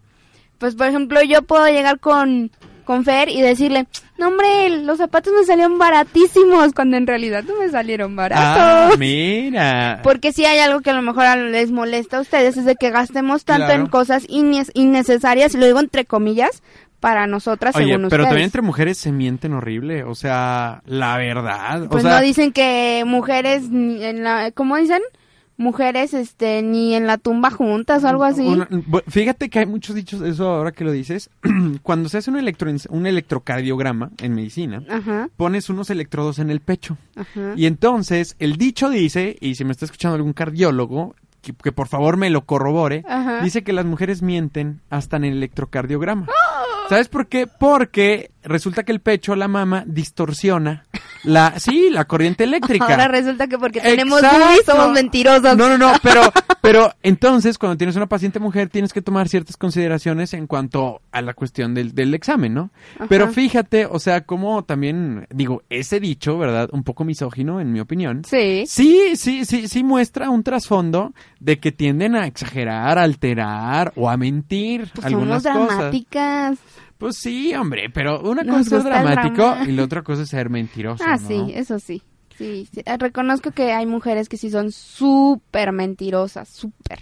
[0.58, 2.50] Pues, por ejemplo, yo puedo llegar con,
[2.84, 3.86] con Fer y decirle,
[4.18, 8.98] no, hombre, los zapatos me salieron baratísimos, cuando en realidad no me salieron Ah, baratos.
[8.98, 10.00] mira.
[10.02, 12.90] Porque si hay algo que a lo mejor les molesta a ustedes, es de que
[12.90, 13.82] gastemos tanto Claro.
[13.82, 14.24] en cosas
[14.74, 16.62] innecesarias, lo digo entre comillas,
[17.00, 18.28] para nosotras, Oye, según pero ustedes.
[18.28, 21.86] también entre mujeres se mienten horrible, o sea, la verdad.
[21.90, 25.02] Pues o sea, no dicen que mujeres, en la, ¿cómo dicen?
[25.58, 28.46] Mujeres, este, ni en la tumba juntas o algo así.
[28.46, 28.68] una-
[29.08, 31.30] fíjate que hay muchos dichos eso ahora que lo dices.
[31.82, 36.60] Cuando se hace un, electro, un electrocardiograma en medicina, Ajá, pones unos electrodos en el
[36.60, 36.98] pecho.
[37.16, 37.54] ajá.
[37.56, 41.86] Y entonces el dicho dice, y si me está escuchando algún cardiólogo, que, que por
[41.86, 43.40] favor me lo corrobore, Ajá.
[43.42, 46.26] dice que las mujeres mienten hasta en el electrocardiograma.
[46.88, 47.46] ¿Sabes por qué?
[47.46, 50.86] Porque resulta que el pecho, la mama, distorsiona
[51.24, 52.86] la, sí, la corriente eléctrica.
[52.86, 54.44] Ahora resulta que porque tenemos Exacto.
[54.44, 55.56] boobies somos mentirosos.
[55.56, 56.22] No, no, no, pero,
[56.66, 61.22] pero entonces cuando tienes una paciente mujer tienes que tomar ciertas consideraciones en cuanto a
[61.22, 62.70] la cuestión del, del examen, ¿no?
[62.96, 63.06] Ajá.
[63.08, 66.68] Pero fíjate, o sea, como también, digo, ese dicho, ¿verdad?
[66.72, 68.22] Un poco misógino, en mi opinión.
[68.24, 68.64] Sí.
[68.66, 74.10] Sí, sí, sí, sí muestra un trasfondo de que tienden a exagerar, a alterar o
[74.10, 75.76] a mentir Pues algunas somos cosas.
[75.78, 76.58] dramáticas.
[76.98, 80.48] Pues sí, hombre, pero una Nos cosa es dramático y la otra cosa es ser
[80.48, 81.04] mentiroso.
[81.06, 81.28] Ah, ¿no?
[81.28, 82.02] sí, eso sí.
[82.38, 82.82] Sí, sí.
[82.84, 86.98] Eh, Reconozco que hay mujeres que sí son súper mentirosas, súper.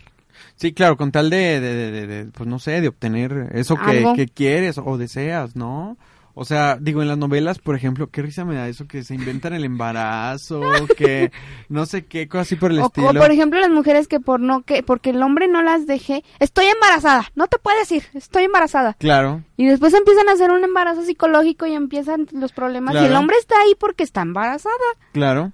[0.57, 4.03] Sí, claro, con tal de, de, de- de- pues no sé, de obtener eso que,
[4.17, 5.97] que quieres o deseas, ¿no?
[6.37, 9.15] O sea, digo, en las novelas, por ejemplo, qué risa me da eso que se
[9.15, 10.61] inventan el embarazo,
[10.99, 11.31] que
[11.69, 13.11] no sé qué, cosas así por el O, estilo.
[13.11, 16.25] o, por ejemplo las mujeres que por no que porque el hombre no las deje,
[16.41, 18.95] estoy embarazada, no te puedes ir, estoy embarazada.
[18.99, 22.95] Claro, Y después empiezan a hacer un embarazo psicológico y empiezan los problemas.
[22.95, 24.75] Y el hombre está ahí porque está embarazada.
[25.13, 25.53] claro.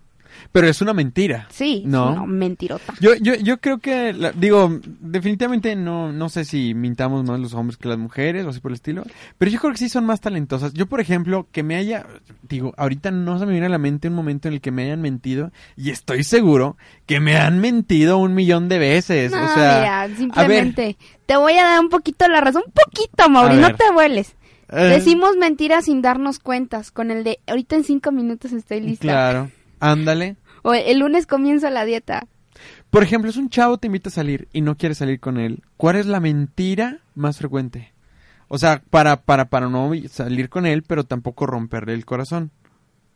[0.53, 1.47] Pero es una mentira.
[1.51, 2.13] Sí, No.
[2.15, 2.93] no, mentirota.
[3.01, 7.55] Yo, yo, yo creo que, la- digo, definitivamente no, no sé si mintamos más los
[7.55, 9.05] hombres que las mujeres o así por el estilo,
[9.39, 10.73] pero yo creo que sí son más talentosas.
[10.73, 12.05] Yo, por ejemplo, que me haya,
[12.49, 14.83] digo, ahorita no se me viene a la mente un momento en el que me
[14.85, 19.31] hayan mentido y estoy seguro que me han mentido un millón de veces.
[19.31, 22.63] No, o sea, mira, a ver, simplemente te voy a dar un poquito la razón,
[22.67, 24.35] un poquito, Mauri, no te vueles.
[24.69, 29.03] eh, Decimos mentiras sin darnos cuentas, con el de ahorita en cinco minutos estoy lista.
[29.03, 30.37] Claro, ándale.
[30.62, 32.27] O el lunes comienzo la dieta.
[32.90, 35.62] Por ejemplo, es un chavo te invita a salir y no quiere salir con él.
[35.77, 37.92] ¿Cuál es la mentira más frecuente?
[38.49, 42.51] O sea, para, para, para no salir con él, pero tampoco romperle el corazón.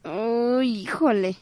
[0.05, 1.37] Uy, híjole.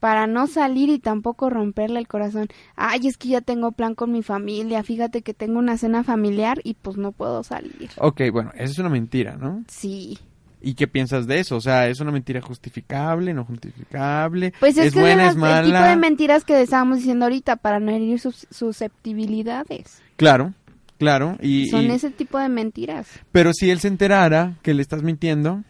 [0.00, 2.48] Para no salir y tampoco romperle el corazón.
[2.74, 4.82] Ay, es que ya tengo plan con mi familia.
[4.82, 7.90] Fíjate que tengo una cena familiar y pues no puedo salir.
[7.98, 9.64] Ok, bueno, esa es una mentira, ¿no?
[9.68, 10.18] Sí.
[10.64, 11.56] ¿Y qué piensas de eso?
[11.56, 14.52] O sea, ¿es una mentira justificable, no justificable?
[14.60, 15.96] Pues es, ¿Es que buena, es es el tipo de mala?
[15.96, 20.00] mentiras que estábamos diciendo ahorita para no herir sus susceptibilidades.
[20.16, 20.52] Claro,
[20.98, 21.36] claro.
[21.40, 23.08] Y, Son y- ese tipo de mentiras.
[23.32, 25.62] Pero si él se enterara que le estás mintiendo,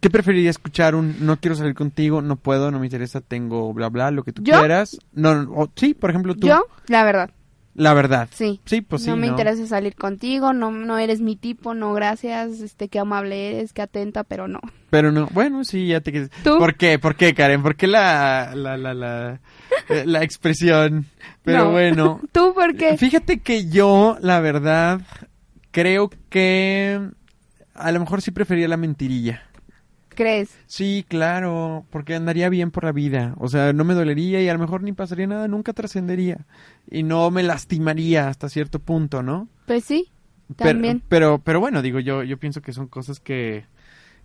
[0.00, 0.94] ¿qué preferiría escuchar?
[0.94, 4.32] Un no quiero salir contigo, no puedo, no me interesa, tengo bla bla, lo que
[4.32, 4.58] tú ¿Yo?
[4.58, 4.98] quieras.
[5.12, 6.46] No, no, o- sí, por ejemplo tú.
[6.48, 7.30] Yo, la verdad,
[7.74, 8.28] La verdad.
[8.32, 8.60] sí.
[8.66, 9.10] Sí, pues sí.
[9.10, 9.32] no me ¿no?
[9.32, 13.82] interesa salir contigo, no, no eres mi tipo, no gracias, este, qué amable eres, qué
[13.82, 14.60] atenta, pero no.
[14.90, 16.30] Pero no, bueno, sí, ya te quieres.
[16.44, 16.56] ¿Tú?
[16.58, 17.00] ¿Por qué?
[17.00, 17.62] ¿Por qué, Karen?
[17.62, 19.40] ¿Por qué la, la, la, la,
[19.88, 21.06] eh, la expresión?
[21.42, 21.70] Pero No.
[21.72, 22.20] bueno.
[22.32, 22.96] ¿Tú por qué?
[22.96, 25.00] Fíjate que yo, la verdad,
[25.72, 27.00] creo que
[27.74, 29.42] a lo mejor sí prefería la mentirilla.
[30.14, 30.56] ¿Crees?
[30.66, 33.34] Sí, claro, porque andaría bien por la vida.
[33.38, 36.46] O sea, no me dolería y a lo mejor ni pasaría nada, nunca trascendería.
[36.90, 39.48] Y no me lastimaría hasta cierto punto, ¿no?
[39.66, 40.10] Pues sí,
[40.56, 41.02] Pero- también.
[41.08, 43.64] Pero, pero, bueno, digo, yo, yo pienso que son cosas que,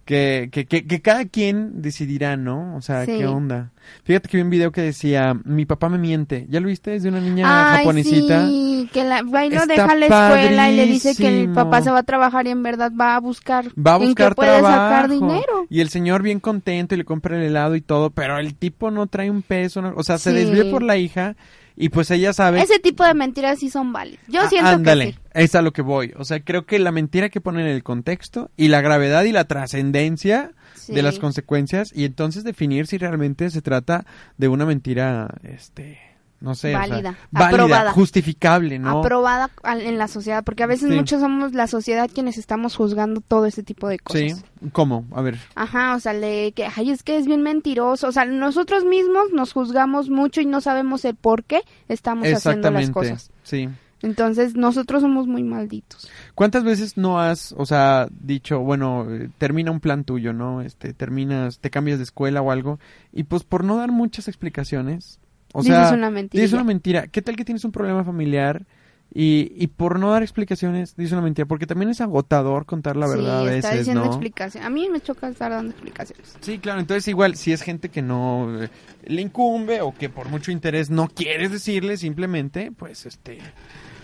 [0.09, 2.75] que, que, que, que cada quien decidirá, ¿no?
[2.75, 3.11] O sea, Sí.
[3.19, 3.69] ¿qué onda?
[4.05, 6.47] Fíjate que vi un video que decía, mi papá me miente.
[6.49, 6.95] ¿Ya lo viste?
[6.95, 8.47] Es de una niña Ay, japonesita.
[8.47, 11.83] sí, que la, va y Está deja la escuela y le dice que el papá
[11.83, 14.61] se va a trabajar y en verdad va a buscar, Va a buscar en puede
[14.61, 15.67] sacar dinero.
[15.69, 18.89] Y el señor bien contento y le compra el helado y todo, pero el tipo
[18.89, 20.37] no trae un peso, no- o sea, se Sí.
[20.37, 21.35] desvió por la hija
[21.79, 22.61] y pues ella sabe.
[22.61, 24.21] Ese tipo de mentiras sí son válidas.
[24.27, 25.19] Yo Ah, siento ándale, que sí.
[25.33, 26.13] es a lo que voy.
[26.17, 29.23] O sea, creo que la mentira hay que poner en el contexto y la gravedad
[29.23, 30.93] y la trascendencia Sí.
[30.93, 34.05] de las consecuencias y entonces definir si realmente se trata
[34.37, 35.99] de una mentira, este,
[36.41, 37.91] no sé, o sea, Válida, válida, aprobada.
[37.91, 38.99] justificable, ¿no?
[38.99, 40.95] aprobada en la sociedad, porque a veces Sí.
[40.95, 44.45] muchos somos la sociedad quienes estamos juzgando todo ese tipo de sí, cosas.
[44.71, 45.05] ¿cómo?
[45.11, 45.37] A ver.
[45.55, 49.31] Ajá, o sea, le que ay, es que es bien mentiroso, o sea, nosotros mismos
[49.33, 53.31] nos juzgamos mucho y no sabemos el por qué estamos haciendo las cosas.
[53.43, 53.69] Sí.
[54.01, 56.09] Entonces, nosotros somos muy malditos.
[56.33, 60.61] ¿Cuántas veces no has, o sea, dicho, bueno, eh, termina un plan tuyo, ¿no?
[60.61, 62.79] Este, terminas, te cambias de escuela o algo,
[63.11, 65.19] y pues por no dar muchas explicaciones,
[65.53, 66.41] o Dices sea, una mentirilla.
[66.43, 67.07] dices una mentira.
[67.07, 68.65] ¿Qué tal que tienes un problema familiar
[69.11, 71.47] y, y por no dar explicaciones dices una mentira?
[71.47, 74.07] Porque también es agotador contar la verdad sí, a está veces, diciendo ¿no?
[74.11, 74.63] explicación.
[74.63, 76.35] A mí me choca estar dando explicaciones.
[76.41, 78.69] Sí, claro, entonces igual, si es gente que no eh,
[79.05, 83.39] le incumbe o que por mucho interés no quieres decirle, simplemente, pues, este,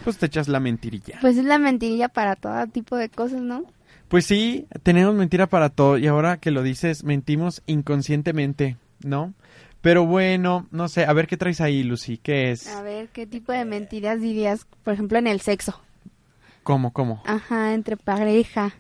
[0.04, 1.20] pues te echas la mentirilla.
[1.22, 3.64] Pues es la mentirilla para todo tipo de cosas, ¿no?
[4.08, 9.34] Pues sí, tenemos mentira para todo y ahora que lo dices, mentimos inconscientemente, ¿no?
[9.86, 12.68] Pero bueno, no sé, a ver qué traes ahí, Lucy, ¿qué es?
[12.70, 15.80] A ver, ¿qué tipo de mentiras dirías, por ejemplo, en el sexo?
[16.64, 17.22] ¿Cómo, cómo?
[17.24, 18.74] Ajá, entre pareja.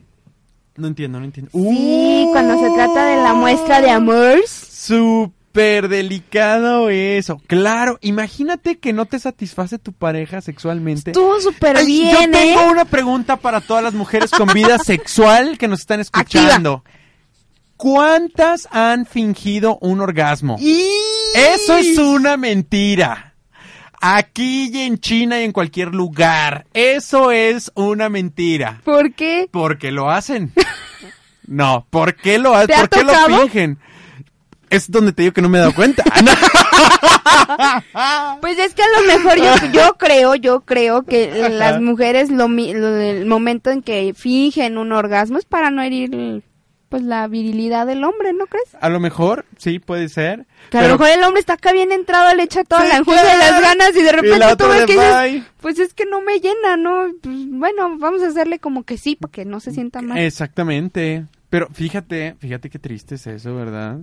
[0.76, 1.52] No entiendo, no entiendo.
[1.54, 4.39] Sí, cuando se trata de la muestra de amor.
[4.48, 7.39] Súper delicado eso.
[7.46, 11.12] Claro, imagínate que no te satisface tu pareja sexualmente.
[11.12, 12.30] Estuvo súper bien, Yo ¿eh?
[12.32, 16.84] tengo una pregunta para todas las mujeres con vida sexual que nos están escuchando.
[17.77, 20.57] ¿Cuántas han fingido un orgasmo?
[20.59, 23.33] Eso es una mentira.
[23.99, 26.65] Aquí y en China y en cualquier lugar.
[26.73, 28.81] Eso es una mentira.
[28.83, 29.49] ¿Por qué?
[29.51, 30.51] Porque lo hacen.
[31.47, 32.69] No, ¿por qué lo hacen?
[32.69, 33.77] ¿Te ha ¿Por qué lo fingen?
[34.71, 36.03] Es donde te digo que no me he dado cuenta.
[38.41, 42.47] Pues es que a lo mejor yo, yo creo, yo creo que las mujeres lo,
[42.47, 46.43] lo del momento en que fingen un orgasmo es para no herir
[46.89, 48.65] pues la virilidad del hombre, ¿no crees?
[48.80, 50.45] A lo mejor, sí, puede ser.
[50.69, 52.88] Que a pero- lo mejor el hombre está acá bien entrado, le echa toda Sí,
[52.89, 53.52] la enjundia de claro.
[53.52, 56.21] las ganas y de Y repente tú otra ves que dices, pues es que no
[56.21, 57.08] me llena, ¿no?
[57.21, 60.17] Pues, bueno, vamos a hacerle como que sí, para que no se sienta mal.
[60.17, 61.26] Exactamente.
[61.50, 64.00] Pero fíjate, fíjate qué triste es eso, ¿verdad?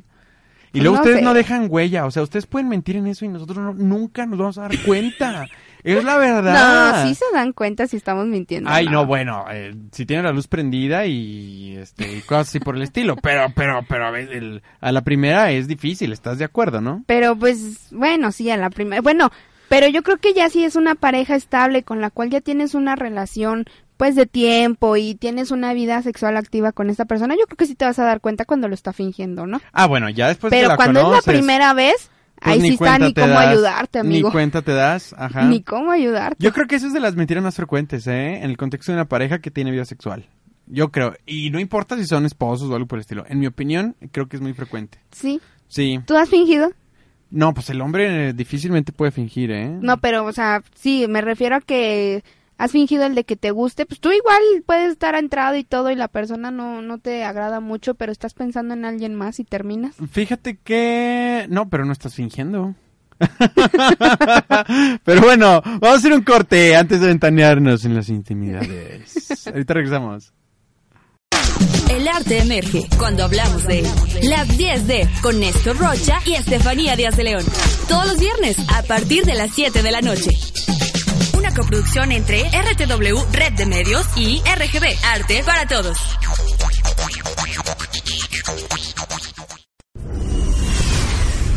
[0.75, 1.23] Y Pues luego no ustedes sé.
[1.25, 4.38] no dejan huella, o sea, ustedes pueden mentir en eso y nosotros no- nunca nos
[4.38, 5.47] vamos a dar cuenta.
[5.85, 7.03] es la verdad.
[7.03, 8.71] No, sí se dan cuenta si estamos mintiendo.
[8.71, 12.77] Ay, no, bueno, eh, si tiene la luz prendida y este y cosas así por
[12.77, 16.45] el estilo, pero pero pero a, ver, el- a la primera es difícil, ¿estás de
[16.45, 17.03] acuerdo, no?
[17.07, 19.03] Pero pues, bueno, sí, a la primera.
[19.03, 19.31] Bueno,
[19.68, 22.75] pero yo creo que ya si es una pareja estable con la cual ya tienes
[22.75, 23.64] una relación,
[23.97, 27.66] pues de tiempo y tienes una vida sexual activa con esta persona, yo creo que
[27.66, 29.61] sí te vas a dar cuenta cuando lo está fingiendo, ¿no?
[29.73, 32.11] Ah, bueno, ya después pero la cuando conoces, es la primera vez,
[32.42, 34.28] pues ahí ni sí está ni cómo das, ayudarte, amigo.
[34.28, 35.44] Ni cuenta te das, ajá.
[35.44, 36.37] Ni cómo ayudarte.
[36.38, 38.38] Yo creo que eso es de las mentiras más frecuentes, ¿eh?
[38.38, 40.28] En el contexto de una pareja que tiene vida sexual.
[40.66, 41.14] Yo creo.
[41.26, 43.24] Y no importa si son esposos o algo por el estilo.
[43.28, 44.98] En mi opinión, creo que es muy frecuente.
[45.11, 45.40] Sí.
[45.68, 46.00] Sí.
[46.07, 46.70] ¿Tú has fingido?
[47.31, 49.78] No, pues el hombre eh, difícilmente puede fingir, ¿eh?
[49.81, 52.22] No, pero, o sea, sí, me refiero a que
[52.59, 55.91] has fingido el de que te guste, pues tú igual puedes estar entrado y todo
[55.91, 59.45] y la persona no, no te agrada mucho, pero estás pensando en alguien más y
[59.45, 59.97] terminas.
[60.11, 61.47] Fíjate que...
[61.49, 62.75] No, pero no estás fingiendo.
[65.05, 69.47] pero bueno, vamos a hacer un corte antes de ventanearnos en las intimidades.
[69.47, 70.33] Ahorita regresamos.
[71.91, 73.83] El arte emerge cuando hablamos de.
[74.23, 77.45] Las 10 de con Néstor Rocha y Estefanía Díaz de León.
[77.88, 80.31] Todos los viernes a partir de las 7 de la noche.
[81.55, 85.99] Coproducción entre RTW Red de Medios y RGB Arte para Todos.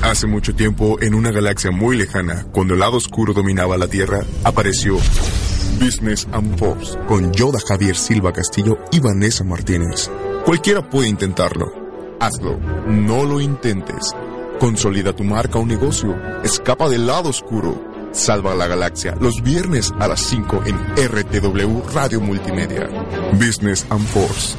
[0.01, 4.21] Hace mucho tiempo, en una galaxia muy lejana, cuando el lado oscuro dominaba la Tierra,
[4.43, 4.97] apareció
[5.79, 10.11] Business and Force con Yoda Javier Silva Castillo y Vanessa Martínez.
[10.45, 11.65] Cualquiera puede intentarlo.
[12.19, 12.59] Hazlo.
[12.87, 14.13] No lo intentes.
[14.59, 16.15] Consolida tu marca o negocio.
[16.43, 17.94] Escapa del lado oscuro.
[18.15, 22.87] Salva a la galaxia los viernes a las 5 en RTW Radio Multimedia.
[23.33, 24.55] Business and Force.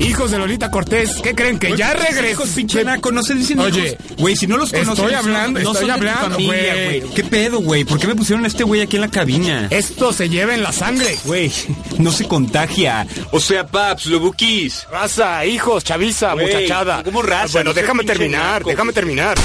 [0.00, 2.44] Hijos de Lolita Cortés, ¿qué creen que ya regresó?
[2.54, 3.96] Pinche naco, no se dicen Oye.
[4.18, 5.16] Güey, si no los estoy conoces.
[5.18, 7.00] hablando, no estoy hablando, güey.
[7.14, 7.84] ¿Qué pedo, güey?
[7.84, 9.68] ¿Por qué me pusieron a este güey aquí en la cabina?
[9.70, 11.16] Esto se lleva en la sangre.
[11.24, 11.50] Güey,
[11.98, 13.06] no se contagia.
[13.32, 14.86] O sea, paps, lo buquis.
[14.90, 17.02] Raza, hijos, chaviza, muchachada.
[17.02, 17.52] ¿cómo raza?
[17.52, 19.36] Bueno, No déjame terminar, déjame terminar.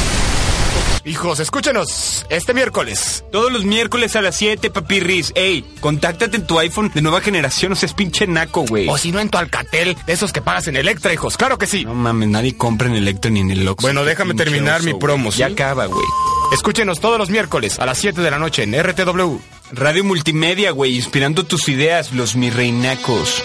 [1.06, 2.26] Hijos, escúchenos.
[2.30, 3.24] Este miércoles.
[3.32, 5.32] Todos los miércoles a las 7, papirris.
[5.34, 8.88] Ey, contáctate en tu iPhone de nueva generación, o seas pinche naco, güey.
[8.90, 11.38] O si no, en tu Alcatel, de esos que pagas en Electra, hijos.
[11.38, 11.86] Claro que sí.
[11.86, 13.88] No mames, nadie compra en Electro ni en el Oxxo.
[13.88, 15.40] Bueno, déjame terminar oso, mi promo, ¿sí?
[15.40, 16.06] Ya acaba, güey.
[16.54, 19.38] Escúchenos todos los miércoles a las 7 de la noche en RTW.
[19.72, 23.44] Radio Multimedia, güey, inspirando tus ideas, los mi reinacos.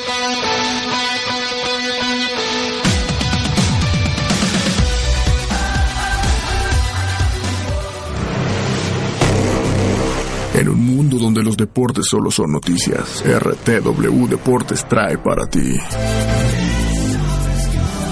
[10.54, 15.78] En un mundo donde los deportes solo son noticias, RTW Deportes trae para ti.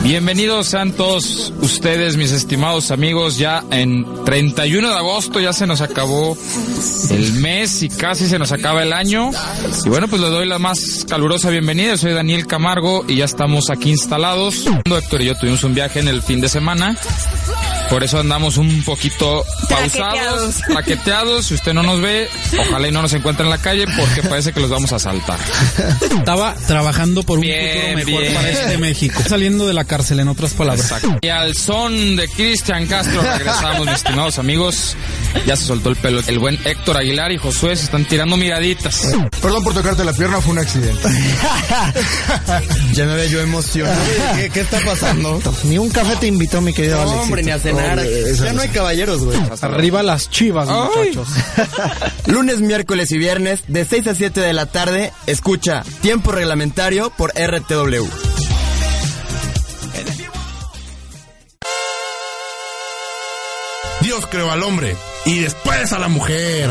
[0.02, 5.80] Bienvenidos sean todos ustedes, mis estimados amigos, ya en 31 de agosto ya se nos
[5.80, 6.36] acabó
[7.10, 9.30] el mes y casi se nos acaba el año.
[9.84, 13.70] Y bueno, pues les doy la más calurosa bienvenida, soy Daniel Camargo y ya estamos
[13.70, 14.64] aquí instalados.
[14.84, 16.96] Héctor y yo tuvimos un viaje en el fin de semana.
[17.88, 21.46] Por eso andamos un poquito pausados, paqueteados.
[21.46, 22.26] Si usted no nos ve,
[22.58, 25.38] ojalá y no nos encuentre en la calle porque parece que los vamos a saltar.
[26.00, 28.34] Estaba trabajando por un Bien, futuro mejor bien.
[28.34, 29.22] para este México.
[29.28, 30.90] Saliendo de la cárcel, en otras palabras.
[31.20, 34.96] Y al son de Cristian Castro regresamos, mis estimados amigos.
[35.46, 36.22] Ya se soltó el pelo.
[36.26, 39.02] El buen Héctor Aguilar y Josué se están tirando miraditas.
[39.42, 41.06] Perdón por tocarte la pierna, fue un accidente.
[42.94, 43.98] Ya me veo yo emocionado.
[44.36, 45.40] ¿Qué, qué está pasando?
[45.64, 47.22] Ni un café te invitó, mi querido No, Alexito.
[47.22, 47.98] hombre, ni a cenar.
[47.98, 49.38] Hombre, Ya no hay caballeros, güey.
[49.60, 51.28] Arriba las chivas, muchachos.
[52.26, 57.32] Lunes, miércoles y viernes, de 6 a 7 de la tarde, escucha Tiempo Reglamentario por
[57.34, 58.31] RTW.
[64.12, 64.94] Dios al hombre
[65.24, 66.70] y después a la mujer.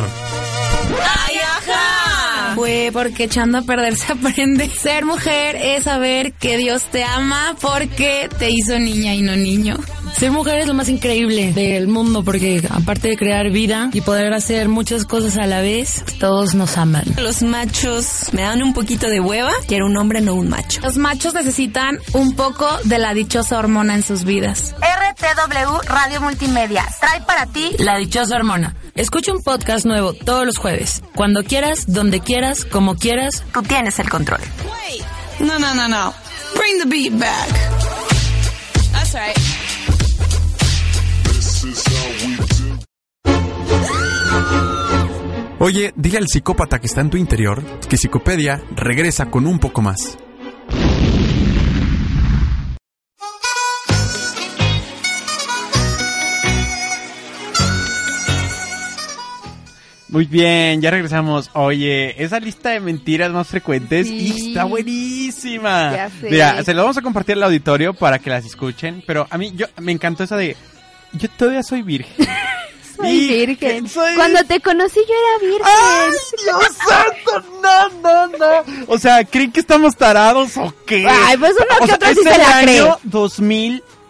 [2.56, 4.70] Fue porque echando a perder se aprende.
[4.70, 9.78] Ser mujer es saber que Dios te ama porque te hizo niña y no niño.
[10.18, 14.34] Ser mujer es lo más increíble del mundo porque aparte de crear vida y poder
[14.34, 17.04] hacer muchas cosas a la vez, todos nos aman.
[17.18, 19.52] Los machos me dan un poquito de hueva.
[19.68, 20.82] Quiero un hombre, no un macho.
[20.82, 24.76] Los machos necesitan un poco de la dichosa hormona en sus vidas.
[24.78, 28.76] RTW Radio Multimedia trae para ti La dichosa hormona.
[28.96, 31.02] Escucha un podcast nuevo todos los jueves.
[31.16, 32.41] Cuando quieras, donde quieras,
[32.72, 33.44] como quieras.
[33.54, 34.42] Tú tienes el control.
[35.40, 36.14] No, no, no, no.
[36.56, 37.50] Bring the beat back.
[38.92, 39.38] That's right.
[45.60, 49.82] Oye, dile al psicópata que está en tu interior que Psicopedia regresa con un poco
[49.82, 50.18] más.
[60.12, 61.50] Muy bien, ya regresamos.
[61.54, 64.50] Oye, esa lista de mentiras más frecuentes Sí.
[64.50, 65.92] está buenísima.
[65.96, 66.30] Ya sé.
[66.30, 69.54] Mira, se lo vamos a compartir al auditorio para que las escuchen, pero a mí
[69.56, 70.56] yo me encantó esa de
[71.14, 72.28] yo todavía soy virgen.
[72.98, 73.90] Soy virgen.
[73.90, 75.66] soy- Cuando te conocí yo era virgen.
[75.66, 76.12] ¡Ay,
[76.44, 77.50] Dios santo!
[77.64, 78.86] No, no, no.
[78.88, 81.08] O sea, ¿creen que estamos tarados o qué?
[81.10, 83.10] Ay, pues uno O que sea, otro sí se la año cree.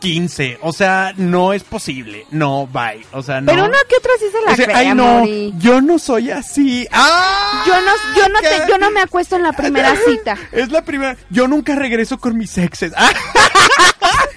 [0.02, 0.60] 2015.
[0.62, 2.26] O sea, no es posible.
[2.32, 3.06] No, bye.
[3.14, 3.52] O sea, no.
[3.52, 5.54] Pero uno que otro sí se la O sea, cree, ay, no, Mori.
[5.58, 6.88] yo no soy así.
[6.91, 7.64] ¡Ah!
[7.68, 10.38] Yo no, yo no te, yo no me acuesto en la primera cita.
[10.52, 11.16] Es la primera.
[11.30, 12.91] Yo nunca regreso con mis exes.
[12.93, 13.10] Esa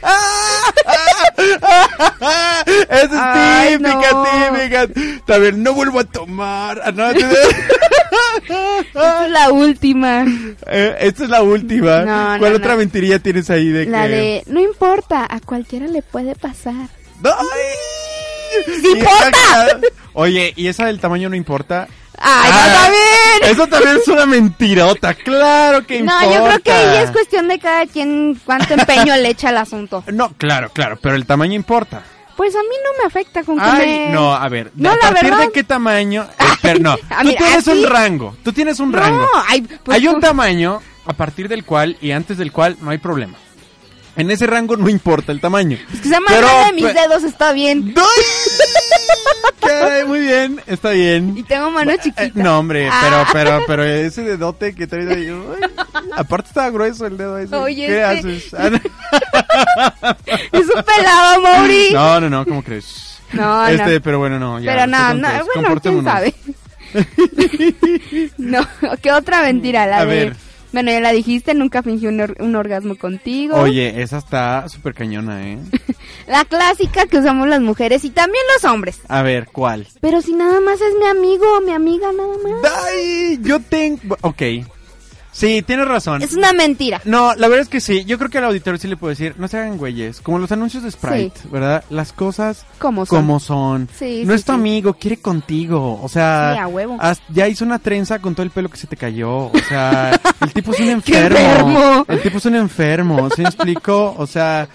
[2.90, 4.24] es Ay, típica, no.
[4.54, 4.88] típica.
[5.26, 6.80] También no vuelvo a tomar.
[6.84, 7.10] Ah, no,
[8.40, 10.24] Esta es la última.
[10.66, 12.04] Eh, esta es la última.
[12.04, 12.78] No, ¿Cuál otra no.
[12.78, 14.08] mentirilla tienes ahí de La que...
[14.08, 16.88] de, no importa, a cualquiera le puede pasar.
[17.24, 17.32] ¡Ay!
[18.80, 19.78] ¡Sí importa!
[20.12, 21.88] Oye, ¿y esa del tamaño no importa?
[22.18, 23.02] ¡Ay, Ah, no, también!
[23.52, 26.38] Eso también es una mentirota, claro que No, importa.
[26.38, 30.04] yo creo que ahí es cuestión de cada quien cuánto empeño le echa al asunto.
[30.12, 32.02] No, claro, claro, pero el tamaño importa.
[32.36, 34.08] Pues a mí no me afecta con que Ay, me...
[34.10, 35.38] no, a ver, No, ¿a partir verdad.
[35.46, 36.26] de qué tamaño?
[36.40, 39.28] Eh, pero no, tú mí, tienes así- un rango, tú tienes un No, rango.
[39.48, 42.96] ay, pues, Hay un tamaño a partir del cual y antes del cual no hay
[42.98, 43.34] problema.
[44.16, 45.76] En ese rango no importa el tamaño.
[45.92, 47.94] Es que sea más Pero, grande de mis dedos está bien.
[49.60, 51.36] Caray, muy bien, está bien.
[51.36, 52.24] Y tengo mano chiquita.
[52.24, 53.26] Eh, no, hombre, Ah.
[53.32, 55.28] pero, pero, pero ese dedote que traes ahí.
[55.28, 57.54] ay, aparte estaba grueso el dedo ese.
[57.56, 58.52] Oye, ¿Qué haces?
[60.52, 61.90] Es un pelado, Mauri.
[61.92, 63.18] No, no, no, ¿cómo crees?
[63.32, 64.00] No, este, no.
[64.02, 64.60] pero bueno, no.
[64.60, 66.34] Ya, Pero no, no, bueno, quién sabe.
[68.38, 68.66] no,
[69.02, 69.86] ¿qué otra mentira?
[69.86, 70.08] La A de...
[70.24, 70.36] ver.
[70.74, 73.56] Bueno, ya la dijiste, nunca fingí un, or- un orgasmo contigo.
[73.56, 75.58] Oye, esa está súper cañona, ¿eh?
[76.26, 78.98] La clásica que usamos las mujeres y también los hombres.
[79.08, 79.86] A ver, ¿cuál?
[80.00, 82.72] Pero si nada más es mi amigo o mi amiga, nada más.
[82.86, 83.38] ¡Ay!
[83.42, 84.16] Yo tengo...
[84.22, 84.42] Ok.
[85.34, 86.22] Sí, tienes razón.
[86.22, 87.00] Es una mentira.
[87.04, 88.04] No, la verdad es que sí.
[88.04, 90.20] Yo creo que al auditorio sí le puedo decir, no se hagan güeyes.
[90.20, 91.82] Como los anuncios de Sprite, ¿verdad?
[91.90, 93.18] Las cosas Como son.
[93.18, 93.88] como son.
[93.98, 95.98] Sí, no sí, es tu amigo, quiere contigo.
[96.00, 96.98] O sea, a huevo.
[97.30, 99.46] ya hizo una trenza con todo el pelo que se te cayó.
[99.46, 101.36] O sea, el tipo es un enfermo.
[101.36, 102.04] enfermo!
[102.06, 103.28] El tipo es un enfermo.
[103.30, 104.14] ¿Se me explico?
[104.16, 104.68] O sea,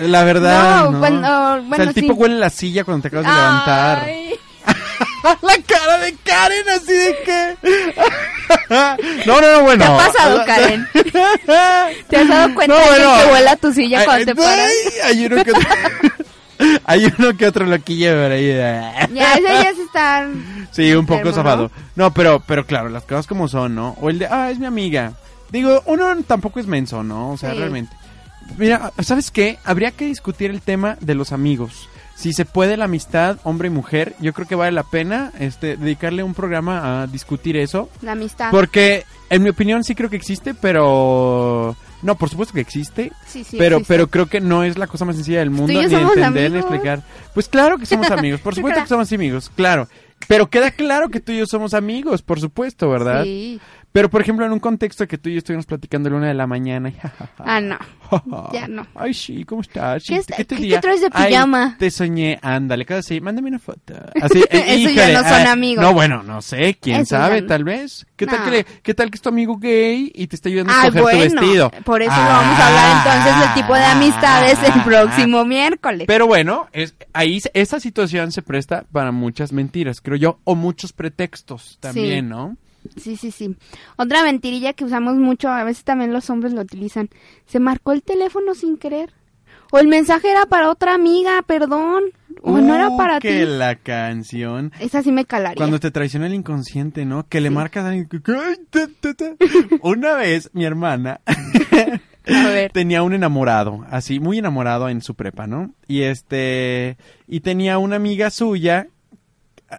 [0.00, 0.90] la verdad.
[0.90, 3.98] No, No, bueno, o sea, el tipo huele la silla cuando te acabas de levantar.
[4.04, 4.34] Ay.
[5.42, 7.56] la cara de Karen así de que...
[9.26, 9.84] no, no, no, bueno.
[9.84, 10.88] ¿Te ha pasado, Karen?
[12.08, 13.16] ¿Te has dado cuenta No, de bueno.
[13.22, 14.72] que vuela tu silla Ay, cuando te ay, paras?
[15.04, 15.62] Hay uno que otro...
[16.84, 18.48] hay uno que otro loquillo por ahí.
[18.48, 19.04] Ya,
[19.34, 20.28] ese ya se está...
[20.70, 21.70] Sí, un poco zafado.
[21.96, 22.12] ¿no?
[22.14, 23.96] pero, pero claro, las cosas como son, ¿no?
[24.00, 25.12] O el de, ah, es mi amiga.
[25.50, 27.30] Digo, uno tampoco es menso, ¿no?
[27.32, 27.58] O sea, Sí.
[27.58, 27.94] realmente.
[28.56, 29.58] Mira, ¿sabes qué?
[29.64, 31.88] Habría que discutir el tema de los amigos.
[32.22, 35.76] Si se puede la amistad hombre y mujer, yo creo que vale la pena este
[35.76, 37.90] dedicarle un programa a discutir eso.
[38.00, 38.52] La amistad.
[38.52, 41.74] Porque, en mi opinión, sí creo que existe, pero...
[42.00, 43.10] No, por supuesto que existe.
[43.26, 43.92] Sí, sí pero, existe.
[43.92, 47.02] pero creo que no es la cosa más sencilla del mundo ni entender ni explicar.
[47.34, 49.88] Pues claro que somos amigos, por supuesto que somos amigos, claro.
[50.28, 53.24] Pero queda claro que tú y yo somos amigos, por supuesto, ¿verdad?
[53.24, 53.60] Sí.
[53.92, 56.28] Pero, por ejemplo, en un contexto que tú y yo estuvimos platicando a la una
[56.28, 56.88] de la mañana.
[56.88, 56.94] y
[57.38, 57.78] Ah, no.
[58.52, 58.86] Ya no.
[58.94, 60.04] Ay, sí, ¿cómo estás?
[60.06, 61.76] ¿Qué está- te qué- qué traes de Ay, pijama?
[61.78, 63.94] te soñé, ándale, cada así, mándame una foto.
[64.22, 65.82] Así, eh, Eso ya híjole, no son ah, amigos.
[65.84, 67.46] No, bueno, no sé, quién Eso ya sabe, no.
[67.48, 68.06] tal vez.
[68.16, 68.44] ¿Qué tal No.
[68.44, 70.86] que le- qué tal que es tu amigo gay y te está ayudando a Ah,
[70.88, 71.40] escoger bueno.
[71.40, 71.70] tu vestido?
[71.84, 74.72] Por eso lo vamos a hablar entonces del tipo de amistades Ah.
[74.74, 76.04] el próximo miércoles.
[76.06, 80.92] Pero bueno, es, ahí esa situación se presta para muchas mentiras, creo yo, o muchos
[80.92, 82.30] pretextos también, Sí.
[82.30, 82.56] ¿no?
[82.96, 83.56] Sí, sí, sí.
[83.96, 87.08] Otra mentirilla que usamos mucho, a veces también los hombres lo utilizan.
[87.46, 89.12] Se marcó el teléfono sin querer.
[89.74, 92.02] O el mensaje era para otra amiga, perdón.
[92.42, 93.46] O no era Uh, para que ti.
[93.46, 94.70] la canción.
[94.80, 95.56] Esa sí me calaría.
[95.56, 97.26] Cuando te traiciona el inconsciente, ¿no?
[97.26, 99.78] Que le marcas a que- que-.
[99.82, 101.20] Una vez mi hermana
[102.72, 105.72] tenía un enamorado, así, muy enamorado en su prepa, ¿no?
[105.88, 108.88] Y este, y tenía una amiga suya.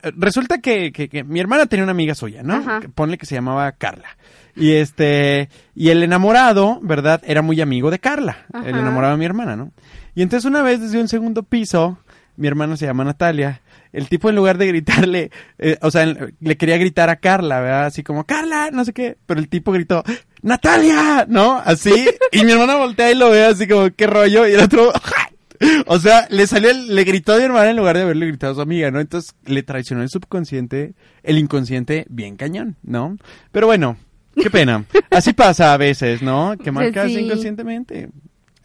[0.01, 2.55] Eh, Resulta que, que- que mi hermana tenía una amiga suya, ¿no?
[2.55, 2.81] Ajá.
[2.95, 4.07] Ponle que se llamaba Carla.
[4.55, 7.21] Y este, y el enamorado, ¿verdad?
[7.25, 9.71] Era muy amigo de Carla, el enamorado de mi hermana, ¿no?
[10.15, 11.97] Y entonces una vez desde un segundo piso,
[12.37, 16.05] mi hermana se llama Natalia, el tipo en lugar de gritarle, eh, o sea,
[16.39, 17.85] le quería gritar a Carla, ¿verdad?
[17.87, 20.03] Así como, Carla, no sé qué, pero el tipo gritó,
[20.43, 21.59] Natalia, ¿no?
[21.65, 21.91] Así,
[22.31, 24.47] y mi hermana voltea y lo ve así como, ¿qué rollo?
[24.47, 24.91] Y el otro,
[25.88, 28.51] o sea, le salió, el- le gritó a mi hermana en lugar de haberle gritado
[28.53, 28.99] a su amiga, ¿no?
[28.99, 30.93] Entonces le traicionó el subconsciente,
[31.24, 33.18] el inconsciente bien cañón, ¿no?
[33.51, 33.97] Pero bueno,
[34.36, 34.86] qué pena.
[35.09, 36.55] Así pasa a veces, ¿no?
[36.57, 37.20] Que marcas Sí.
[37.20, 38.09] inconscientemente.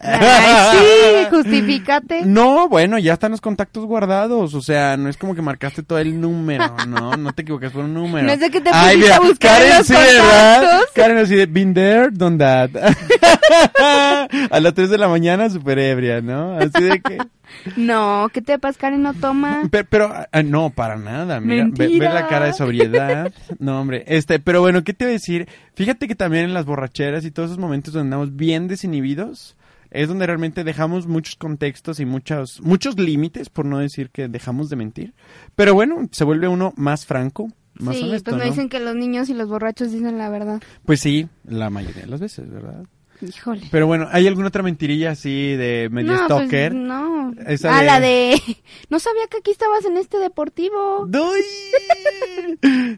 [0.01, 2.25] Ay, sí, justifícate.
[2.25, 4.55] No, bueno, ya están los contactos guardados.
[4.55, 7.17] O sea, no es como que marcaste todo el número, ¿no?
[7.17, 8.27] No te equivocas por un número.
[8.27, 10.61] No es de que te Ay, a buscar Karen los sí, ¿verdad?
[10.61, 10.93] contactos.
[10.95, 12.71] Karen así de, been there, done that.
[14.51, 16.57] a las 3 de la mañana, súper ebria, ¿no?
[16.57, 17.19] Así de que...
[17.77, 19.03] No, ¿qué te pasa, Karen?
[19.03, 19.63] No toma.
[19.71, 21.41] Pero, pero, ah, no, para nada.
[21.41, 23.33] Mira, ve, la cara de sobriedad.
[23.59, 24.05] No, hombre.
[24.07, 25.49] Este, pero bueno, ¿qué te voy a decir?
[25.75, 29.57] Fíjate que también en las borracheras y todos esos momentos donde andamos bien desinhibidos,
[29.91, 34.71] es donde realmente dejamos muchos contextos y muchos, muchos límites, por no decir que dejamos
[34.71, 35.15] de mentir.
[35.57, 38.51] Pero bueno, se vuelve uno más franco, más sí, honesto, pues me ¿no?
[38.51, 40.63] dicen que los niños y los borrachos dicen la verdad.
[40.85, 42.85] Pues sí, la mayoría de las veces, ¿verdad?
[43.21, 43.63] Híjole.
[43.71, 46.75] Pero bueno, ¿hay alguna otra mentirilla así de medio no, pues, stalker?
[46.75, 47.33] no.
[47.47, 48.41] Esa ah, de- la de...
[48.91, 51.07] No sabía que aquí estabas en este deportivo.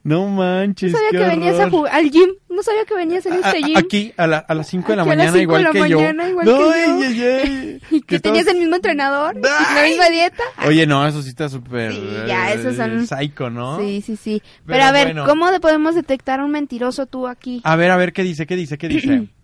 [0.04, 2.30] No manches, No sabía qué que venías a jugar al gym.
[2.48, 3.76] No sabía que venías en este a- gym.
[3.76, 5.62] Aquí, a, la- a las 5 de la Aquí a las mañana, cinco de igual
[5.62, 6.70] la que mañana, igual que yo.
[6.70, 7.80] ay, ay, ay.
[7.90, 9.36] ¿Y que tenías el mismo entrenador?
[9.36, 10.42] ¿La misma dieta?
[10.66, 13.78] Oye, no, eso sí está súper Sí, ya, esos son- eh, psycho, ¿no?
[13.80, 14.42] Sí, sí, sí.
[14.66, 15.26] Pero, Pero a ver, bueno.
[15.26, 17.60] ¿cómo de- podemos detectar a un mentiroso tú aquí?
[17.64, 18.46] A ver, a ver, ¿qué dice?
[18.46, 18.78] ¿Qué dice?
[18.78, 19.28] ¿Qué dice?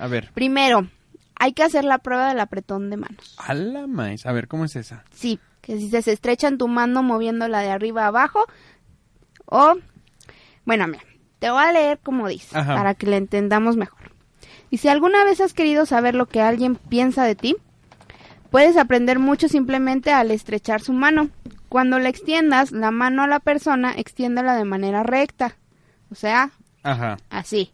[0.00, 0.30] A ver.
[0.32, 0.88] Primero,
[1.36, 3.34] hay que hacer la prueba del apretón de manos.
[3.38, 4.26] A la maíz.
[4.26, 5.04] A ver, ¿cómo es esa?
[5.12, 8.44] Sí, que si se estrechan tu mano moviéndola de arriba a abajo
[9.46, 9.74] o...
[10.64, 11.02] Bueno, mira,
[11.38, 12.74] te voy a leer como dice, Ajá.
[12.74, 14.12] para que le entendamos mejor.
[14.70, 17.56] Y si alguna vez has querido saber lo que alguien piensa de ti,
[18.50, 21.30] puedes aprender mucho simplemente al estrechar su mano.
[21.68, 25.56] Cuando le extiendas la mano a la persona, extiéndela de manera recta.
[26.10, 26.50] O sea,
[26.82, 27.16] Ajá.
[27.30, 27.72] así.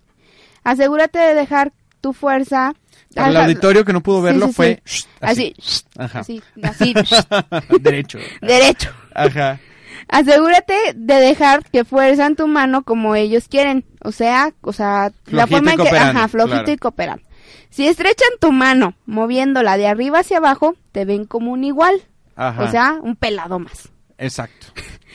[0.63, 1.73] Asegúrate de dejar
[2.05, 2.75] tu fuerza...
[3.15, 3.45] Para el Ajá.
[3.47, 4.57] auditorio que no pudo verlo sí, sí.
[4.57, 4.83] fue
[5.21, 5.55] Así.
[5.97, 6.19] Ajá.
[6.21, 6.95] Así, así.
[7.81, 8.19] Derecho.
[8.43, 8.91] Derecho.
[9.15, 9.61] Ajá.
[10.09, 13.85] Asegúrate de dejar que fuerzan tu mano como ellos quieren.
[14.03, 16.73] O sea, o sea, la forma en que, ajá, flojito claro.
[16.73, 17.25] y cooperando.
[17.71, 21.95] Si estrechan tu mano moviéndola de arriba hacia abajo, te ven como un igual.
[22.37, 22.65] Ajá.
[22.65, 23.89] O sea, un pelado más.
[24.19, 24.67] Exacto.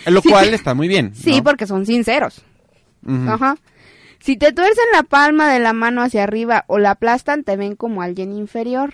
[0.06, 0.30] Lo Sí.
[0.30, 1.14] cual está muy bien.
[1.14, 2.42] Sí, porque son sinceros.
[3.28, 3.58] Ajá.
[4.20, 7.76] Si te tuercen la palma de la mano hacia arriba o la aplastan, te ven
[7.76, 8.94] como alguien inferior.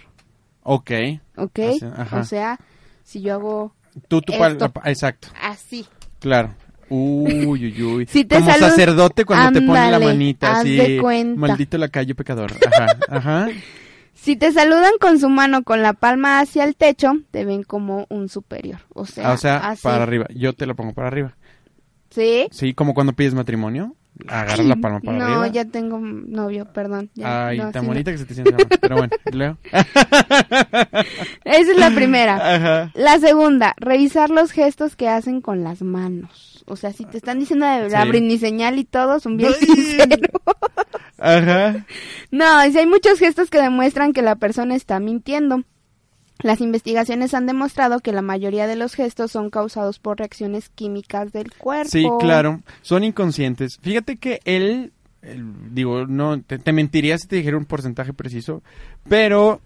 [0.64, 0.92] Ok.
[1.38, 1.60] ¿Ok?
[1.98, 2.20] Ajá.
[2.20, 2.60] O sea,
[3.04, 3.76] si yo hago
[4.08, 5.28] Tú, tú, pal- esto exacto.
[5.42, 5.86] así.
[6.20, 6.54] Claro.
[6.90, 8.06] Uy, uy, uy.
[8.10, 11.00] Si te Como salud- sacerdote cuando te pone la manita así.
[11.36, 12.52] Maldito lacayo pecador.
[12.72, 13.48] Ajá, ajá.
[14.14, 18.06] Si te saludan con su mano con la palma hacia el techo, te ven como
[18.10, 18.80] un superior.
[18.94, 19.82] O sea, Ah, o sea, así.
[19.84, 20.26] para arriba.
[20.34, 21.36] Yo te lo pongo para arriba.
[22.12, 22.48] ¿Sí?
[22.52, 23.96] Sí, como cuando pides matrimonio.
[24.28, 25.48] Agarras la palma para no, arriba.
[25.50, 27.10] ya tengo novio, perdón.
[27.16, 27.94] ya, Ay, no, tan sí, no.
[27.94, 28.52] bonita que se te siente.
[28.52, 28.70] la mano.
[28.82, 29.58] Pero bueno, Leo.
[31.44, 32.36] Esa es la primera.
[32.56, 32.92] Ajá.
[32.94, 36.64] La segunda, revisar los gestos que hacen con las manos.
[36.68, 38.38] O sea, si te están diciendo de la Sí.
[38.40, 40.20] señal y todo, son bien sinceros.
[41.18, 41.86] Ajá.
[42.32, 45.62] No, y si hay muchos gestos que demuestran que la persona está mintiendo.
[46.42, 51.32] Las investigaciones han demostrado que la mayoría de los gestos son causados por reacciones químicas
[51.32, 51.90] del cuerpo.
[51.92, 52.62] Sí, claro.
[52.82, 53.80] Son inconscientes.
[53.82, 58.64] Fíjate que él, él, digo, no, te, te mentiría si te dijera un porcentaje preciso,
[59.08, 59.62] pero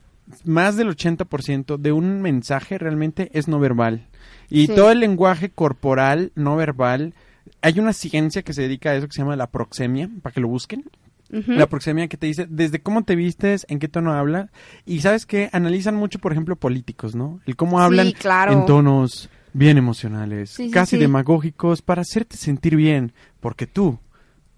[0.45, 4.05] más del 80% de un mensaje realmente es no verbal.
[4.49, 4.76] Y Sí.
[4.76, 7.13] todo el lenguaje corporal no verbal,
[7.61, 10.39] hay una ciencia que se dedica a eso que se llama la proxemia, para que
[10.41, 10.86] lo busquen.
[11.30, 14.49] La proxemia que te dice desde cómo te vistes, en qué tono hablas.
[14.86, 17.39] Y sabes que analizan mucho, por ejemplo, políticos, ¿no?
[17.45, 18.51] El cómo hablan claro.
[18.53, 21.01] en tonos bien emocionales, Sí, sí, casi sí.
[21.01, 23.13] demagógicos, para hacerte sentir bien.
[23.39, 23.99] Porque tú,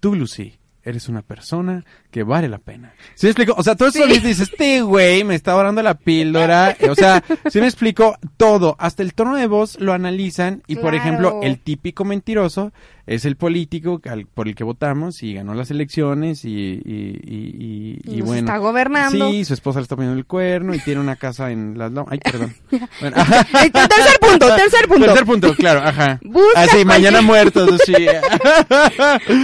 [0.00, 2.92] tú, Lucy, eres una persona que vale la pena.
[3.14, 3.54] ¿Sí me explico?
[3.56, 4.12] O sea, todo eso Sí.
[4.14, 6.76] dices, este güey me está orando la píldora.
[6.90, 10.94] O sea, si me explico todo, hasta el tono de voz lo analizan y, por
[10.94, 12.72] ejemplo, el típico mentiroso
[13.06, 17.98] es el político al- por el que votamos y ganó las elecciones y, y, y,
[18.04, 18.46] y- Y bueno.
[18.46, 19.30] está gobernando.
[19.30, 21.90] Sí, su esposa le está poniendo el cuerno y tiene una casa en las...
[22.08, 22.54] Ay, perdón.
[23.00, 23.16] Bueno,
[23.72, 25.06] tercer punto, tercer punto.
[25.06, 26.20] Tercer punto, claro, ajá.
[26.22, 27.22] Busca Así, mañana cualquier-
[27.64, 27.94] muertos, sí.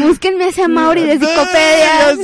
[0.02, 2.14] Búsquenme a ese Mauri de Psicopedia.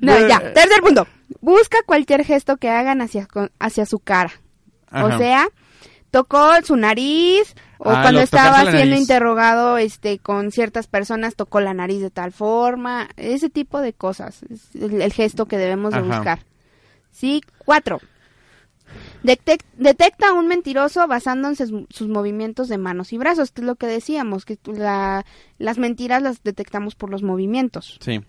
[0.00, 0.52] No, ya.
[0.52, 1.06] Tercer punto.
[1.40, 3.28] Busca cualquier gesto que hagan hacia,
[3.58, 4.32] hacia su cara.
[4.90, 5.06] Ajá.
[5.06, 5.46] O sea,
[6.18, 11.74] tocó su nariz o Ah, cuando estaba siendo interrogado este con ciertas personas tocó la
[11.74, 16.00] nariz de tal forma, ese tipo de cosas, es el, el gesto que debemos de
[16.16, 16.40] buscar.
[17.10, 18.00] Sí, cuatro.
[19.22, 23.66] Detec- detecta a un mentiroso basándose en sus, movimientos de manos y brazos, que es
[23.66, 25.24] lo que decíamos, que la-
[25.58, 27.98] las mentiras las detectamos por los movimientos.
[28.00, 28.20] Sí.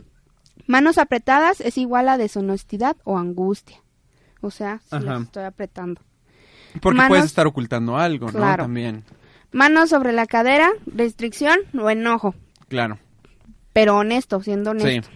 [0.65, 3.77] Manos apretadas es igual a deshonestidad o angustia.
[4.41, 6.01] O sea, si las estoy apretando.
[6.81, 8.33] Porque Manos- puedes estar ocultando algo, ¿no?
[8.33, 8.63] Claro.
[8.63, 9.03] También.
[9.51, 12.35] Manos sobre la cadera, restricción o enojo.
[12.67, 12.99] Claro.
[13.73, 15.09] Pero honesto, siendo honesto.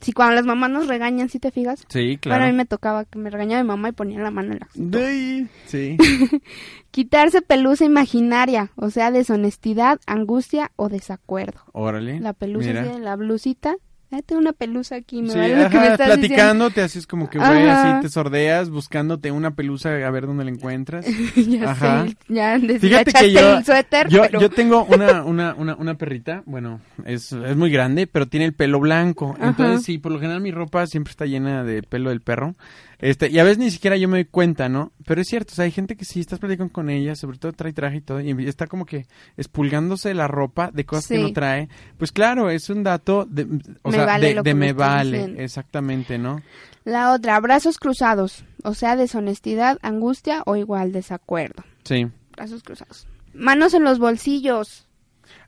[0.00, 1.84] Si cuando las mamás nos regañan, ¿sí te fijas?
[1.88, 2.44] Sí, Bueno, claro.
[2.44, 4.98] a mí me tocaba que me regañaba mi mamá y ponía la mano en la
[5.06, 5.96] Ay, Sí.
[6.90, 11.60] Quitarse pelusa imaginaria, o sea, deshonestidad, angustia o desacuerdo.
[11.72, 12.20] Órale.
[12.20, 13.76] La pelusa de la blusita.
[14.14, 16.82] Ah, tengo una pelusa aquí, me Sí, vale lo que me ajá, estás platicando, te
[16.82, 21.06] haces como que, güey, así te sordeas, buscándote una pelusa a ver dónde la encuentras.
[21.36, 22.06] ya Ajá.
[22.06, 25.94] sé, ya Fíjate que yo, el suéter, yo, pero- yo tengo una, una, una, una
[25.94, 29.34] perrita, bueno, es, es muy grande, pero tiene el pelo blanco.
[29.38, 29.48] Ajá.
[29.48, 32.54] Entonces, sí, por lo general mi ropa siempre está llena de pelo del perro.
[33.02, 34.92] Este, y a veces ni siquiera yo me doy cuenta, ¿no?
[35.04, 37.52] Pero es cierto, o sea, hay gente que sí estás platicando con ella, sobre todo
[37.52, 41.32] trae traje y todo, y está como que espulgándose la ropa de cosas que no
[41.32, 41.68] trae.
[41.98, 43.42] Pues claro, es un dato de,
[43.82, 45.42] o Me sea, vale de, lo de que me me estás vale, diciendo.
[45.42, 46.40] exactamente, ¿no?
[46.84, 51.64] La otra, brazos cruzados, o sea, deshonestidad, angustia o igual desacuerdo.
[51.84, 52.06] Sí.
[52.36, 53.06] Brazos cruzados.
[53.34, 54.86] Manos en los bolsillos.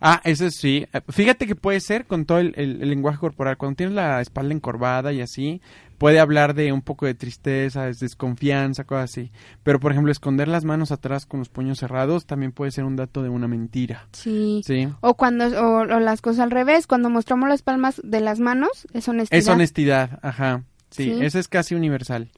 [0.00, 0.86] Ah, eso sí.
[0.92, 3.57] Eh, Fíjate que puede ser con todo el, el- el lenguaje corporal.
[3.57, 5.61] Cuando tienes la espalda encorvada y así,
[5.99, 9.30] puede hablar de un poco de tristeza, de desconfianza, cosas así.
[9.62, 12.97] Pero, por ejemplo, esconder las manos atrás con los puños cerrados también puede ser un
[12.97, 14.07] dato de una mentira.
[14.12, 14.62] Sí.
[14.64, 14.88] Sí.
[15.01, 18.86] O cuando o, o las cosas al revés, cuando mostramos las palmas de las manos,
[18.92, 19.38] es honestidad.
[19.38, 20.62] Es honestidad, ajá.
[20.90, 21.24] Sí, Sí.
[21.24, 22.30] eso es casi universal.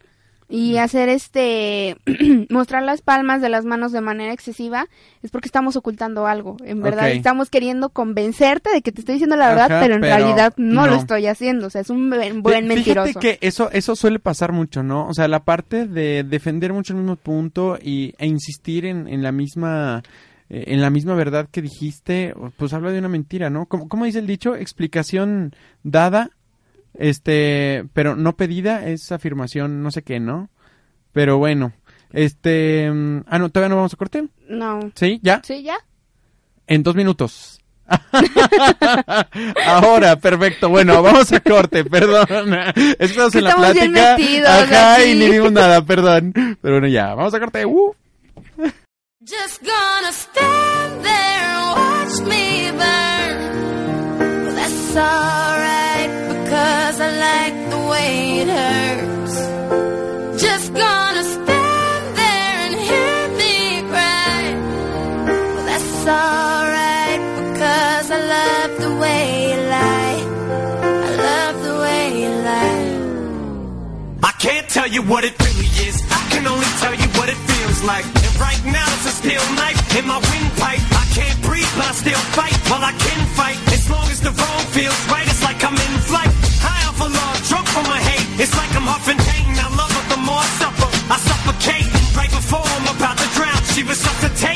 [0.48, 1.96] Y hacer este
[2.50, 4.86] mostrar las palmas de las manos de manera excesiva
[5.22, 6.56] es porque estamos ocultando algo.
[6.64, 10.02] En verdad, estamos queriendo convencerte de que te estoy diciendo la verdad, Ajá, pero en
[10.02, 11.66] pero realidad no, lo estoy haciendo.
[11.66, 13.08] O sea, es un buen, buen Fí- mentiroso.
[13.08, 15.08] Fíjate que eso, eso suele pasar mucho, ¿no?
[15.08, 19.22] O sea, la parte de defender mucho el mismo punto y, e insistir en, en
[19.22, 20.02] la misma
[20.48, 23.66] eh, en la misma verdad que dijiste, pues habla de una mentira, ¿no?
[23.66, 24.54] ¿Cómo, cómo dice el dicho?
[24.54, 26.30] Explicación dada,
[26.98, 30.48] este, pero no pedida es afirmación, no sé qué, ¿no?
[31.12, 31.72] Pero bueno,
[32.12, 34.28] este, mm, ah, no, todavía no vamos a corte.
[34.48, 34.80] No.
[34.94, 35.20] ¿Sí?
[35.22, 35.40] ¿Ya?
[35.44, 35.76] Sí, ya.
[36.66, 37.60] en dos minutos.
[39.66, 40.68] Ahora, perfecto.
[40.68, 42.26] Bueno, vamos a corte, perdón.
[42.98, 44.16] Estamos en la Estamos bien plática.
[44.16, 45.04] metidos Ajá, aquí.
[45.10, 46.32] y ni dimos nada, perdón.
[46.34, 47.64] Pero bueno, ya, vamos a corte.
[47.64, 47.94] Uh.
[49.24, 54.54] Just gonna stand there and watch me burn.
[54.54, 55.45] That's alright
[74.86, 75.96] tell you what it really is.
[76.10, 78.04] I can only tell you what it feels like.
[78.04, 80.84] And right now it's a steel knife in my windpipe.
[81.02, 82.54] I can't breathe, but I still fight.
[82.70, 85.26] Well, I can fight as long as the wrong feels right.
[85.26, 86.35] It's like I'm in flight.
[87.48, 88.26] Drunk from my hate.
[88.40, 89.46] It's like I'm huffing pain.
[89.58, 90.88] I love her the more I suffer.
[91.14, 91.86] I suffocate
[92.16, 93.60] right before I'm about to drown.
[93.74, 94.55] She resuscitates me.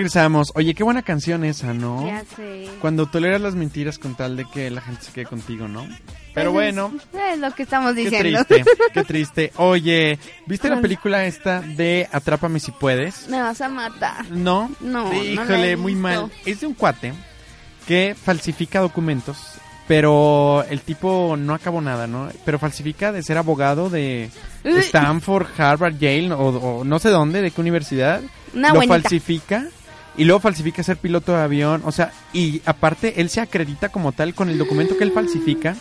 [0.00, 0.52] Regresamos.
[0.54, 2.06] Oye, qué buena canción esa, ¿no?
[2.06, 2.68] Ya sé.
[2.80, 5.86] Cuando toleras las mentiras con tal de que la gente se quede contigo, ¿no?
[6.34, 6.92] Pero bueno,
[7.32, 8.44] Es lo que estamos qué diciendo.
[8.44, 9.52] triste, qué triste.
[9.56, 13.28] Oye, ¿viste la película esta de Atrápame si puedes?
[13.28, 14.30] Me vas a matar.
[14.30, 14.70] No.
[14.80, 16.30] No, Híjole, muy mal.
[16.46, 17.12] Es de un cuate
[17.86, 19.36] que falsifica documentos,
[19.88, 22.28] pero el tipo no acabó nada, ¿no?
[22.44, 24.30] Pero falsifica de ser abogado de.
[24.62, 26.38] Stanford, Harvard, Yale o,
[26.80, 28.20] o no sé dónde, de qué universidad.
[28.54, 29.00] Una lo buenita.
[29.00, 29.66] falsifica
[30.16, 34.12] y luego falsifica ser piloto de avión, o sea, y aparte él se acredita como
[34.12, 35.76] tal con el documento que él falsifica.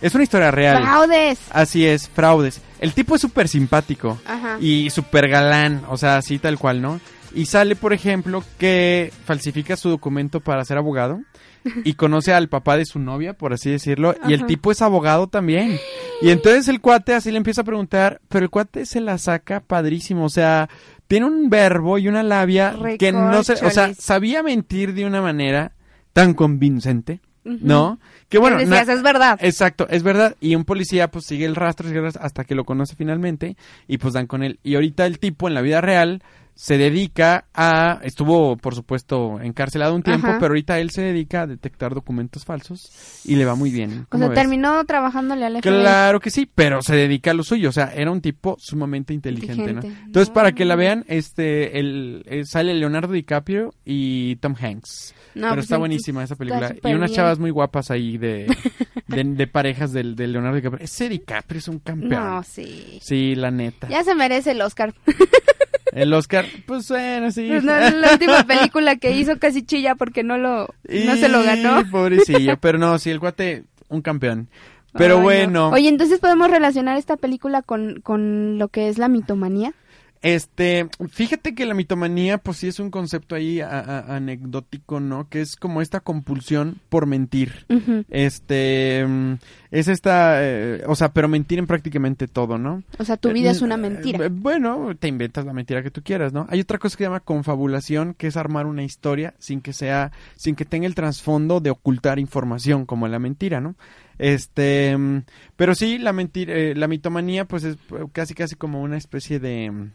[0.00, 0.82] Es una historia real.
[0.82, 1.38] Fraudes.
[1.50, 2.60] Así es, fraudes.
[2.80, 4.56] El tipo es súper simpático Ajá.
[4.60, 7.00] y súper galán, o sea, así tal cual, ¿no?
[7.34, 11.20] Y sale, por ejemplo, que falsifica su documento para ser abogado
[11.84, 15.28] y conoce al papá de su novia, por así decirlo, y el tipo es abogado
[15.28, 15.78] también.
[16.20, 19.60] Y entonces el cuate así le empieza a preguntar, pero el cuate se la saca
[19.60, 20.68] padrísimo, o sea,
[21.08, 25.20] tiene un verbo y una labia que no se, o sea, sabía mentir de una
[25.20, 25.72] manera
[26.12, 27.20] tan convincente.
[27.44, 27.98] ¿no?
[28.28, 29.38] Que bueno, Que decías, na- es verdad.
[29.42, 30.36] Exacto, es verdad.
[30.40, 33.56] Y un policía pues sigue el rastro sigue el rastro hasta que lo conoce finalmente
[33.88, 34.60] y pues dan con él.
[34.62, 36.22] Y ahorita el tipo en la vida real
[36.54, 40.38] se dedica a, estuvo por supuesto encarcelado un tiempo, Ajá.
[40.38, 44.02] pero ahorita él se dedica a detectar documentos falsos y le va muy bien.
[44.02, 44.38] O ¿Cómo sea, ves?
[44.38, 45.62] terminó trabajándole al FBI.
[45.62, 49.14] Claro que sí, pero se dedica a lo suyo, o sea, era un tipo sumamente
[49.14, 49.70] inteligente.
[50.06, 55.14] Entonces, para que la vean, este, el, eh, sale Leonardo DiCaprio y Tom Hanks.
[55.34, 56.74] No, pero pues, está buenísima esa película.
[56.84, 57.16] Y unas bien.
[57.16, 58.46] chavas muy guapas ahí de,
[59.08, 60.84] de, de parejas del, de Leonardo DiCaprio.
[60.84, 62.10] Ese DiCaprio es un campeón.
[62.10, 62.98] No, sí.
[63.02, 63.88] Sí, la neta.
[63.88, 64.94] Ya se merece el Oscar.
[65.92, 67.46] El Oscar, pues bueno, sí.
[67.48, 71.42] Pues no, la última película que hizo casi chilla porque no lo no se lo
[71.42, 71.88] ganó.
[71.90, 74.48] Pobrecillo, pero no, sí, el guate, un campeón.
[74.94, 75.22] Pero no.
[75.22, 75.68] bueno.
[75.68, 79.74] Oye, entonces podemos relacionar esta película con, con lo que es la mitomanía.
[80.22, 85.28] Este, fíjate que la mitomanía, pues sí es un concepto ahí a- a- anecdótico, ¿no?
[85.28, 87.66] Que es como esta compulsión por mentir.
[88.08, 89.32] Este, mm,
[89.72, 92.84] es esta, eh, o sea, pero mentir en prácticamente todo, ¿no?
[92.98, 94.28] O sea, tu vida Eh, es una eh, mentira.
[94.30, 96.46] Bueno, te inventas la mentira que tú quieras, ¿no?
[96.50, 100.12] Hay otra cosa que se llama confabulación, que es armar una historia sin que sea,
[100.36, 103.74] sin que tenga el trasfondo de ocultar información, como la mentira, ¿no?
[104.18, 105.22] Este, mm,
[105.56, 109.40] pero sí, la mentira, eh, la mitomanía, pues es eh, casi casi como una especie
[109.40, 109.88] de,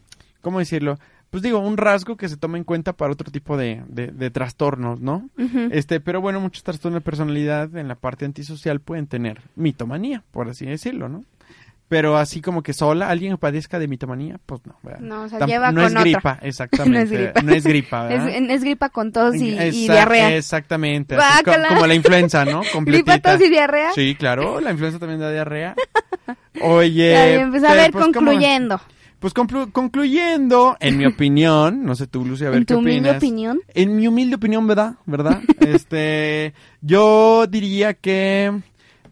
[0.47, 0.97] ¿cómo decirlo?
[1.29, 4.29] Pues digo, un rasgo que se toma en cuenta para otro tipo de, de, de
[4.31, 5.29] trastornos, ¿no?
[5.71, 10.47] Este, pero bueno, muchos trastornos de personalidad en la parte antisocial pueden tener mitomanía, por
[10.47, 11.25] así decirlo, ¿no?
[11.89, 14.99] Pero así como que sola, alguien que padezca de mitomanía, pues no, ¿verdad?
[15.01, 16.01] No, o sea, Tam- lleva no con es otra.
[16.03, 16.97] gripa, exactamente.
[16.97, 17.41] no es gripa.
[17.41, 18.29] No es gripa, ¿verdad?
[18.29, 20.33] Es, es gripa con tos y, diarrea.
[20.35, 21.15] Exactamente.
[21.17, 22.61] así como la influenza, ¿no?
[22.71, 23.13] Completita.
[23.13, 23.91] Gripa, tos y diarrea.
[23.93, 25.75] Sí, claro, la influenza también da diarrea.
[26.61, 27.35] Oye.
[27.37, 28.81] Bien, pues a ver, pues, ¿cómo- concluyendo.
[29.19, 32.79] Pues conclu- concluyendo, en mi opinión, no sé tú, Lucy, a ver ¿En qué tu
[32.79, 33.17] humilde opinas.
[33.17, 33.59] opinión?
[33.73, 34.95] En mi humilde opinión, ¿verdad?
[35.05, 35.41] ¿Verdad?
[35.59, 38.61] este, yo diría que,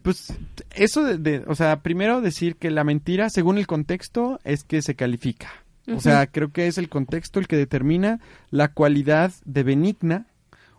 [0.02, 0.32] pues,
[0.74, 4.80] eso de, de- o sea, primero decir que la mentira, según el contexto, es que
[4.82, 5.48] se califica.
[5.94, 8.18] O sea, creo que es el contexto el que determina
[8.50, 10.26] la cualidad de benigna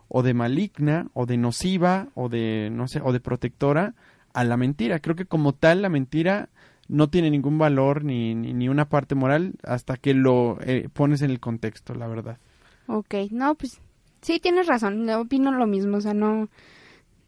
[0.08, 3.94] o de maligna o de nociva o de, no sé, o de protectora
[4.34, 4.98] a la mentira.
[5.00, 6.50] Creo que como tal la mentira
[6.88, 11.22] no tiene ningún valor ni, ni, ni una parte moral hasta que lo eh, pones
[11.22, 12.38] en el contexto, la verdad.
[12.86, 13.80] Ok, no, pues
[14.22, 16.48] sí, tienes razón, le opino lo mismo, o sea, no,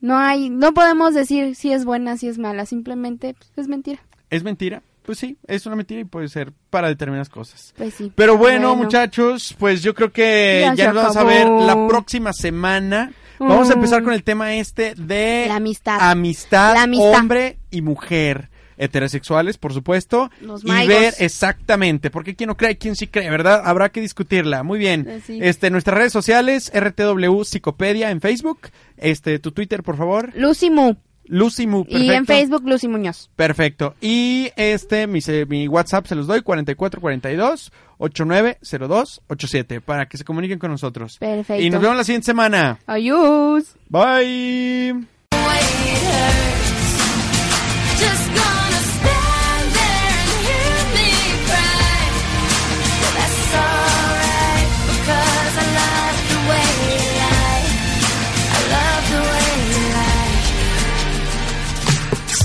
[0.00, 4.00] no hay, no podemos decir si es buena, si es mala, simplemente pues, es mentira.
[4.30, 4.82] ¿Es mentira?
[5.02, 7.74] Pues sí, es una mentira y puede ser para determinadas cosas.
[7.76, 8.12] Pues sí.
[8.14, 8.84] Pero bueno, Bueno.
[8.84, 13.12] muchachos, pues yo creo que Ya nos vamos a ver la próxima semana.
[13.38, 13.78] Vamos a Mm.
[13.78, 15.96] empezar con el tema este de La amistad.
[16.00, 17.18] amistad, La amistad.
[17.18, 18.50] hombre y mujer.
[18.80, 20.30] Heterosexuales, por supuesto.
[20.40, 20.88] Los y maigos.
[20.88, 23.62] ver exactamente, porque quién no cree y quién sí cree, ¿verdad?
[23.64, 24.62] Habrá que discutirla.
[24.62, 25.22] Muy bien.
[25.26, 25.38] Sí.
[25.42, 28.68] Este, nuestras redes sociales, RTW Psicopedia en Facebook.
[28.96, 30.32] Este, tu Twitter, por favor.
[30.34, 30.94] Lucy Mu.
[31.26, 32.26] Lucy Mu, Y en.
[32.26, 33.30] Facebook, Lucy Muñoz.
[33.36, 33.94] Perfecto.
[34.00, 40.24] Y este, mi, se- mi WhatsApp se los doy, 4442 8902 87 para que se
[40.24, 41.18] comuniquen con nosotros.
[41.18, 41.62] Perfecto.
[41.62, 42.80] Y nos vemos la siguiente semana.
[42.86, 43.76] Ayús.
[43.88, 45.06] Bye.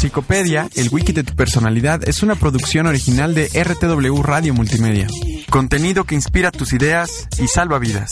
[0.06, 5.08] Psicopedia, el wiki de tu personalidad, es una producción original de RTW Radio Multimedia.
[5.50, 8.12] Contenido que inspira tus ideas y salva vidas.